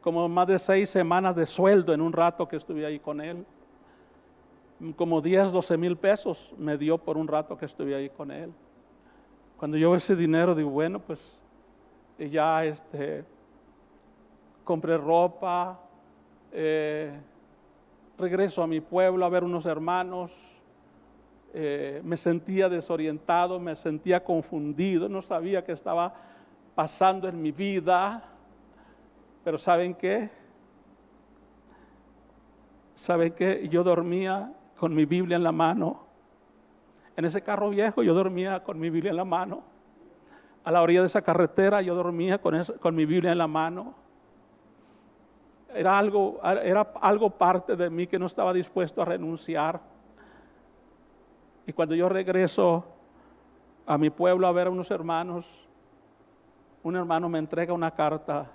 como 0.00 0.28
más 0.28 0.46
de 0.46 0.58
seis 0.58 0.90
semanas 0.90 1.34
de 1.34 1.46
sueldo 1.46 1.92
en 1.92 2.00
un 2.00 2.12
rato 2.12 2.46
que 2.46 2.56
estuve 2.56 2.86
ahí 2.86 3.00
con 3.00 3.20
él. 3.20 3.44
Como 4.96 5.20
10, 5.20 5.52
12 5.52 5.76
mil 5.76 5.96
pesos 5.96 6.54
me 6.56 6.78
dio 6.78 6.96
por 6.96 7.18
un 7.18 7.28
rato 7.28 7.56
que 7.58 7.66
estuve 7.66 7.94
ahí 7.94 8.08
con 8.08 8.30
él. 8.30 8.52
Cuando 9.58 9.76
yo 9.76 9.90
veo 9.90 9.96
ese 9.96 10.16
dinero, 10.16 10.54
digo, 10.54 10.70
bueno, 10.70 11.00
pues 11.00 11.38
ya 12.18 12.64
este, 12.64 13.24
compré 14.64 14.96
ropa, 14.96 15.78
eh, 16.52 17.12
regreso 18.18 18.62
a 18.62 18.66
mi 18.66 18.80
pueblo 18.80 19.24
a 19.24 19.28
ver 19.28 19.44
unos 19.44 19.66
hermanos, 19.66 20.32
eh, 21.52 22.00
me 22.04 22.16
sentía 22.16 22.68
desorientado, 22.68 23.58
me 23.58 23.74
sentía 23.74 24.22
confundido, 24.22 25.08
no 25.08 25.22
sabía 25.22 25.64
qué 25.64 25.72
estaba 25.72 26.14
pasando 26.74 27.28
en 27.28 27.40
mi 27.40 27.50
vida, 27.50 28.22
pero 29.42 29.58
¿saben 29.58 29.94
qué? 29.94 30.30
¿Saben 32.94 33.32
qué? 33.32 33.68
Yo 33.68 33.82
dormía 33.82 34.52
con 34.78 34.94
mi 34.94 35.06
Biblia 35.06 35.36
en 35.36 35.42
la 35.42 35.52
mano. 35.52 36.04
En 37.16 37.24
ese 37.24 37.42
carro 37.42 37.70
viejo 37.70 38.02
yo 38.02 38.14
dormía 38.14 38.62
con 38.62 38.78
mi 38.78 38.90
Biblia 38.90 39.10
en 39.10 39.16
la 39.16 39.24
mano. 39.24 39.62
A 40.62 40.70
la 40.70 40.82
orilla 40.82 41.00
de 41.00 41.06
esa 41.06 41.22
carretera 41.22 41.80
yo 41.80 41.94
dormía 41.94 42.38
con, 42.38 42.62
con 42.80 42.94
mi 42.94 43.06
Biblia 43.06 43.32
en 43.32 43.38
la 43.38 43.46
mano 43.46 43.94
era 45.74 45.98
algo, 45.98 46.40
era 46.42 46.92
algo 47.00 47.30
parte 47.30 47.76
de 47.76 47.90
mí 47.90 48.06
que 48.06 48.18
no 48.18 48.26
estaba 48.26 48.52
dispuesto 48.52 49.02
a 49.02 49.04
renunciar. 49.04 49.80
Y 51.66 51.72
cuando 51.72 51.94
yo 51.94 52.08
regreso 52.08 52.84
a 53.86 53.98
mi 53.98 54.10
pueblo 54.10 54.46
a 54.46 54.52
ver 54.52 54.66
a 54.66 54.70
unos 54.70 54.90
hermanos, 54.90 55.46
un 56.82 56.96
hermano 56.96 57.28
me 57.28 57.38
entrega 57.38 57.72
una 57.72 57.90
carta 57.90 58.50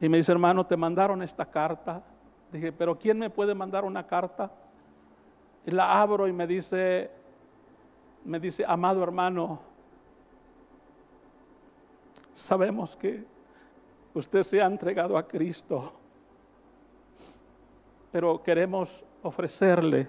y 0.00 0.08
me 0.08 0.16
dice, 0.16 0.32
hermano, 0.32 0.64
te 0.64 0.76
mandaron 0.76 1.22
esta 1.22 1.44
carta. 1.44 2.02
Dije, 2.50 2.72
pero 2.72 2.98
¿quién 2.98 3.18
me 3.18 3.30
puede 3.30 3.54
mandar 3.54 3.84
una 3.84 4.06
carta? 4.06 4.50
Y 5.66 5.70
la 5.70 6.00
abro 6.00 6.26
y 6.26 6.32
me 6.32 6.46
dice, 6.46 7.10
me 8.24 8.40
dice, 8.40 8.64
amado 8.66 9.02
hermano, 9.02 9.60
sabemos 12.32 12.96
que 12.96 13.24
usted 14.20 14.42
se 14.44 14.62
ha 14.62 14.66
entregado 14.66 15.18
a 15.18 15.26
Cristo, 15.26 15.92
pero 18.12 18.42
queremos 18.42 19.04
ofrecerle 19.22 20.08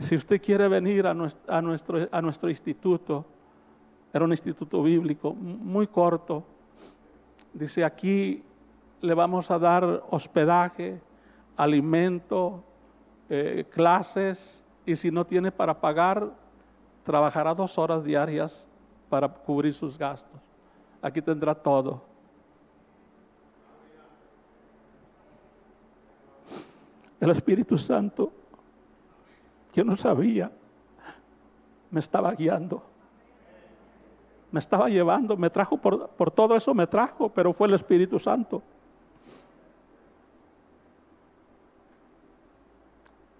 Si 0.00 0.14
usted 0.14 0.40
quiere 0.40 0.68
venir 0.68 1.06
a 1.06 1.14
nuestro, 1.14 2.08
a 2.10 2.50
instituto, 2.50 3.24
era 4.12 4.24
un 4.24 4.30
instituto 4.30 4.80
bíblico 4.80 5.34
muy 5.34 5.88
corto, 5.88 6.44
dice 7.52 7.84
aquí 7.84 8.42
le 9.00 9.14
vamos 9.14 9.50
a 9.50 9.58
dar 9.58 10.04
hospedaje, 10.10 11.00
alimento, 11.56 12.62
eh, 13.28 13.66
clases, 13.70 14.64
y 14.86 14.94
si 14.94 15.10
no 15.10 15.24
tiene 15.24 15.50
para 15.50 15.80
pagar, 15.80 16.30
trabajará 17.02 17.52
dos 17.52 17.76
horas 17.76 18.04
diarias 18.04 18.68
para 19.08 19.28
cubrir 19.28 19.74
sus 19.74 19.98
gastos. 19.98 20.40
Aquí 21.02 21.20
tendrá 21.20 21.54
todo. 21.56 22.02
El 27.20 27.30
Espíritu 27.30 27.78
Santo, 27.78 28.32
yo 29.74 29.84
no 29.84 29.96
sabía, 29.96 30.50
me 31.90 32.00
estaba 32.00 32.32
guiando, 32.32 32.82
me 34.50 34.60
estaba 34.60 34.88
llevando, 34.88 35.36
me 35.36 35.50
trajo 35.50 35.76
por, 35.76 36.08
por 36.10 36.30
todo 36.30 36.54
eso, 36.54 36.74
me 36.74 36.86
trajo, 36.86 37.28
pero 37.28 37.52
fue 37.52 37.68
el 37.68 37.74
Espíritu 37.74 38.18
Santo. 38.18 38.62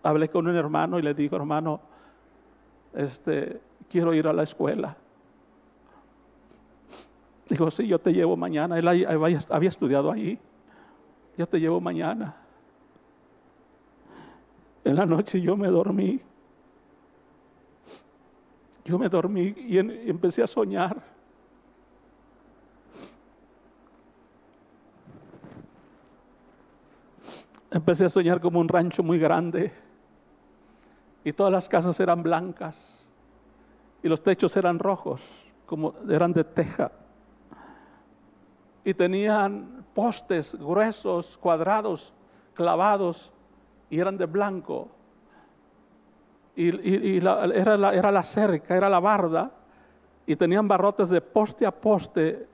hablé 0.09 0.29
con 0.29 0.47
un 0.47 0.57
hermano 0.57 0.99
y 0.99 1.03
le 1.03 1.15
digo, 1.15 1.37
hermano, 1.37 1.81
este, 2.95 3.61
quiero 3.91 4.15
ir 4.15 4.27
a 4.27 4.33
la 4.33 4.43
escuela. 4.43 4.97
Dijo, 7.49 7.71
sí, 7.71 7.87
yo 7.87 7.99
te 7.99 8.13
llevo 8.13 8.37
mañana. 8.37 8.79
Él 8.79 8.89
había 8.89 9.69
estudiado 9.69 10.11
ahí. 10.11 10.39
Yo 11.37 11.47
te 11.47 11.59
llevo 11.59 11.81
mañana. 11.81 12.35
En 14.89 14.97
la 14.97 15.05
noche 15.05 15.39
yo 15.39 15.55
me 15.55 15.69
dormí. 15.69 16.19
Yo 18.87 18.99
me 18.99 19.11
dormí 19.11 19.55
y, 19.55 19.77
empecé 19.77 20.43
a 20.43 20.47
soñar. 20.47 20.97
Empecé 27.71 28.07
a 28.07 28.09
soñar 28.09 28.41
como 28.41 28.61
un 28.61 28.67
rancho 28.67 29.03
muy 29.03 29.19
grande 29.19 29.71
y 31.23 31.35
todas 31.35 31.53
las 31.53 31.69
casas 31.69 32.01
eran 32.01 32.23
blancas 32.23 33.13
y 34.03 34.09
los 34.09 34.23
techos 34.23 34.57
eran 34.57 34.79
rojos, 34.79 35.21
como 35.67 35.97
eran 36.09 36.33
de 36.33 36.45
teja. 36.45 36.91
Y 38.87 38.95
tenían 38.95 39.85
postes 39.93 40.55
gruesos, 40.55 41.37
cuadrados, 41.37 42.15
clavados, 42.55 43.35
y 43.91 43.99
eran 43.99 44.17
de 44.17 44.27
blanco. 44.27 44.89
Y, 46.57 47.17
era, 47.19 47.77
la, 47.77 47.95
era 47.95 48.11
la 48.11 48.23
cerca, 48.23 48.77
era 48.77 48.89
la 48.89 49.01
barda, 49.01 49.51
y 50.27 50.35
tenían 50.35 50.67
barrotes 50.67 51.09
de 51.09 51.21
poste 51.21 51.65
a 51.65 51.71
poste 51.71 52.49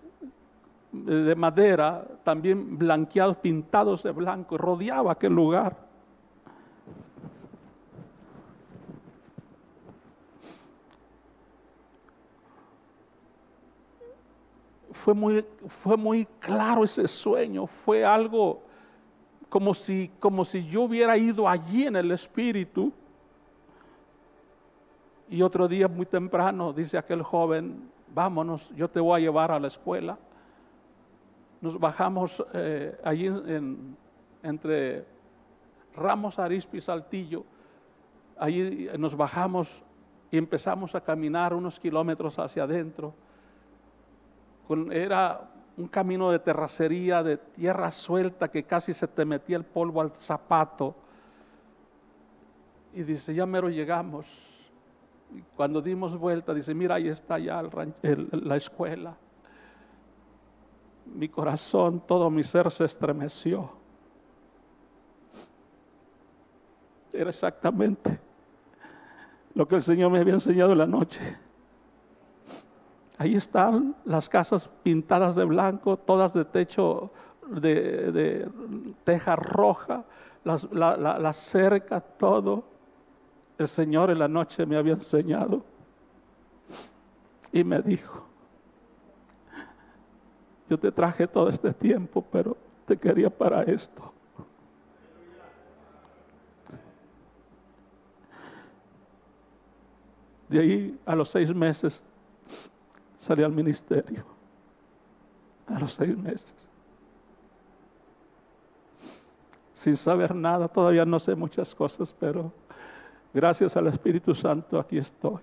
de 0.92 1.34
madera, 1.34 2.06
también 2.22 2.78
blanqueados, 2.78 3.38
pintados 3.38 4.02
de 4.02 4.12
blanco, 4.12 4.58
rodeaba 4.58 5.12
aquel 5.12 5.32
lugar. 5.32 5.84
fue 15.04 15.12
muy, 15.12 15.44
fue 15.68 15.98
muy 15.98 16.26
claro 16.38 16.82
ese 16.84 17.06
sueño, 17.06 17.66
fue 17.66 18.06
algo 18.06 18.62
como 19.54 19.72
si, 19.72 20.10
como 20.18 20.44
si 20.44 20.66
yo 20.66 20.82
hubiera 20.82 21.16
ido 21.16 21.48
allí 21.48 21.86
en 21.86 21.94
el 21.94 22.10
Espíritu. 22.10 22.92
Y 25.30 25.42
otro 25.42 25.68
día 25.68 25.86
muy 25.86 26.06
temprano 26.06 26.72
dice 26.72 26.98
aquel 26.98 27.22
joven, 27.22 27.88
vámonos, 28.12 28.74
yo 28.74 28.90
te 28.90 28.98
voy 28.98 29.20
a 29.20 29.22
llevar 29.22 29.52
a 29.52 29.60
la 29.60 29.68
escuela. 29.68 30.18
Nos 31.60 31.78
bajamos 31.78 32.44
eh, 32.52 32.98
allí 33.04 33.30
entre 34.42 35.06
Ramos 35.94 36.40
Arispe 36.40 36.78
y 36.78 36.80
Saltillo. 36.80 37.44
Allí 38.36 38.88
nos 38.98 39.16
bajamos 39.16 39.70
y 40.32 40.36
empezamos 40.36 40.96
a 40.96 41.00
caminar 41.00 41.54
unos 41.54 41.78
kilómetros 41.78 42.40
hacia 42.40 42.64
adentro 42.64 43.14
era 44.90 45.48
un 45.76 45.88
camino 45.88 46.30
de 46.30 46.38
terracería, 46.38 47.22
de 47.22 47.36
tierra 47.36 47.90
suelta 47.90 48.48
que 48.48 48.62
casi 48.62 48.94
se 48.94 49.08
te 49.08 49.24
metía 49.24 49.56
el 49.56 49.64
polvo 49.64 50.00
al 50.00 50.12
zapato. 50.12 50.94
Y 52.92 53.02
dice, 53.02 53.34
ya 53.34 53.44
mero 53.44 53.68
llegamos. 53.68 54.26
Y 55.34 55.42
cuando 55.56 55.82
dimos 55.82 56.16
vuelta, 56.16 56.54
dice, 56.54 56.74
mira, 56.74 56.94
ahí 56.94 57.08
está 57.08 57.38
ya 57.38 57.60
la 58.32 58.56
escuela. 58.56 59.16
Mi 61.06 61.28
corazón, 61.28 62.02
todo 62.06 62.30
mi 62.30 62.44
ser 62.44 62.70
se 62.70 62.84
estremeció. 62.84 63.70
Era 67.12 67.30
exactamente 67.30 68.18
lo 69.54 69.66
que 69.66 69.76
el 69.76 69.82
Señor 69.82 70.10
me 70.10 70.20
había 70.20 70.34
enseñado 70.34 70.72
en 70.72 70.78
la 70.78 70.86
noche. 70.86 71.20
Ahí 73.16 73.36
están 73.36 73.94
las 74.04 74.28
casas 74.28 74.68
pintadas 74.82 75.36
de 75.36 75.44
blanco, 75.44 75.96
todas 75.96 76.34
de 76.34 76.44
techo 76.44 77.12
de, 77.46 78.48
teja 79.04 79.36
roja, 79.36 80.04
la, 80.42 81.32
cerca, 81.32 82.00
todo. 82.00 82.64
El 83.56 83.68
Señor 83.68 84.10
en 84.10 84.18
la 84.18 84.26
noche 84.26 84.66
me 84.66 84.76
había 84.76 84.94
enseñado 84.94 85.62
y 87.52 87.62
me 87.62 87.80
dijo, 87.82 88.24
yo 90.68 90.76
te 90.76 90.90
traje 90.90 91.28
todo 91.28 91.48
este 91.48 91.72
tiempo, 91.72 92.24
pero 92.32 92.56
te 92.84 92.96
quería 92.96 93.30
para 93.30 93.62
esto. 93.62 94.12
De 100.48 100.58
ahí 100.58 101.00
a 101.06 101.14
los 101.14 101.28
seis 101.28 101.54
meses 101.54 102.04
salí 103.24 103.42
al 103.42 103.52
ministerio 103.52 104.22
a 105.66 105.78
los 105.78 105.94
seis 105.94 106.16
meses. 106.16 106.68
Sin 109.72 109.96
saber 109.96 110.34
nada, 110.34 110.68
todavía 110.68 111.04
no 111.04 111.18
sé 111.18 111.34
muchas 111.34 111.74
cosas, 111.74 112.14
pero 112.20 112.52
gracias 113.32 113.76
al 113.76 113.86
Espíritu 113.86 114.34
Santo 114.34 114.78
aquí 114.78 114.98
estoy. 114.98 115.40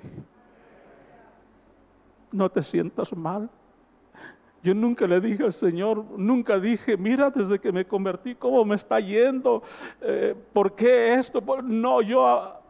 No 2.31 2.49
te 2.49 2.61
sientas 2.61 3.15
mal. 3.15 3.49
Yo 4.63 4.75
nunca 4.75 5.07
le 5.07 5.19
dije 5.19 5.43
al 5.43 5.53
Señor, 5.53 6.05
nunca 6.17 6.59
dije, 6.59 6.95
mira 6.95 7.31
desde 7.31 7.57
que 7.57 7.71
me 7.71 7.85
convertí, 7.85 8.35
cómo 8.35 8.63
me 8.63 8.75
está 8.75 8.99
yendo, 8.99 9.63
eh, 10.01 10.35
¿por 10.53 10.75
qué 10.75 11.15
esto? 11.15 11.41
No, 11.63 12.03
yo, 12.03 12.61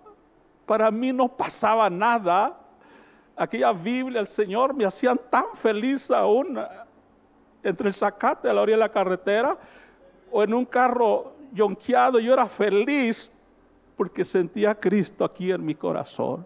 para 0.65 0.89
mí 0.89 1.11
no 1.11 1.27
pasaba 1.27 1.89
nada 1.89 2.60
aquella 3.41 3.73
Biblia, 3.73 4.21
el 4.21 4.27
Señor 4.27 4.75
me 4.75 4.85
hacían 4.85 5.19
tan 5.29 5.45
feliz 5.55 6.11
aún 6.11 6.59
eh, 6.59 6.67
entre 7.63 7.87
el 7.87 7.93
zacate 7.93 8.47
a 8.47 8.53
la 8.53 8.61
orilla 8.61 8.77
de 8.77 8.81
la 8.81 8.89
carretera 8.89 9.57
o 10.31 10.43
en 10.43 10.53
un 10.53 10.63
carro 10.65 11.33
yonqueado. 11.51 12.19
Yo 12.19 12.33
era 12.33 12.47
feliz 12.47 13.31
porque 13.97 14.23
sentía 14.23 14.71
a 14.71 14.75
Cristo 14.75 15.25
aquí 15.25 15.51
en 15.51 15.65
mi 15.65 15.73
corazón. 15.73 16.45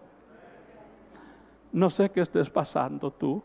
No 1.70 1.90
sé 1.90 2.10
qué 2.10 2.22
estés 2.22 2.48
pasando 2.48 3.10
tú. 3.10 3.42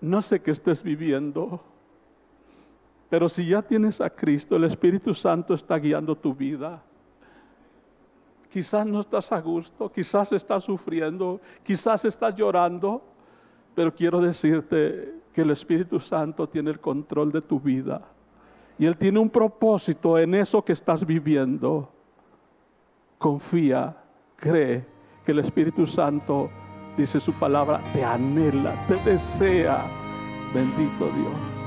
No 0.00 0.22
sé 0.22 0.40
qué 0.40 0.52
estés 0.52 0.82
viviendo. 0.82 1.60
Pero 3.10 3.28
si 3.28 3.46
ya 3.46 3.60
tienes 3.60 4.00
a 4.00 4.08
Cristo, 4.08 4.56
el 4.56 4.64
Espíritu 4.64 5.12
Santo 5.12 5.52
está 5.52 5.76
guiando 5.78 6.16
tu 6.16 6.34
vida. 6.34 6.82
Quizás 8.50 8.86
no 8.86 9.00
estás 9.00 9.30
a 9.30 9.40
gusto, 9.40 9.90
quizás 9.92 10.32
estás 10.32 10.64
sufriendo, 10.64 11.40
quizás 11.62 12.04
estás 12.04 12.34
llorando, 12.34 13.02
pero 13.74 13.94
quiero 13.94 14.20
decirte 14.20 15.14
que 15.32 15.42
el 15.42 15.50
Espíritu 15.50 16.00
Santo 16.00 16.48
tiene 16.48 16.70
el 16.70 16.80
control 16.80 17.30
de 17.30 17.42
tu 17.42 17.60
vida. 17.60 18.02
Y 18.78 18.86
Él 18.86 18.96
tiene 18.96 19.18
un 19.18 19.28
propósito 19.28 20.18
en 20.18 20.34
eso 20.34 20.64
que 20.64 20.72
estás 20.72 21.04
viviendo. 21.04 21.90
Confía, 23.18 23.96
cree 24.36 24.86
que 25.24 25.32
el 25.32 25.40
Espíritu 25.40 25.86
Santo, 25.86 26.48
dice 26.96 27.20
su 27.20 27.32
palabra, 27.34 27.82
te 27.92 28.04
anhela, 28.04 28.74
te 28.86 28.96
desea. 29.08 29.84
Bendito 30.54 31.04
Dios. 31.04 31.57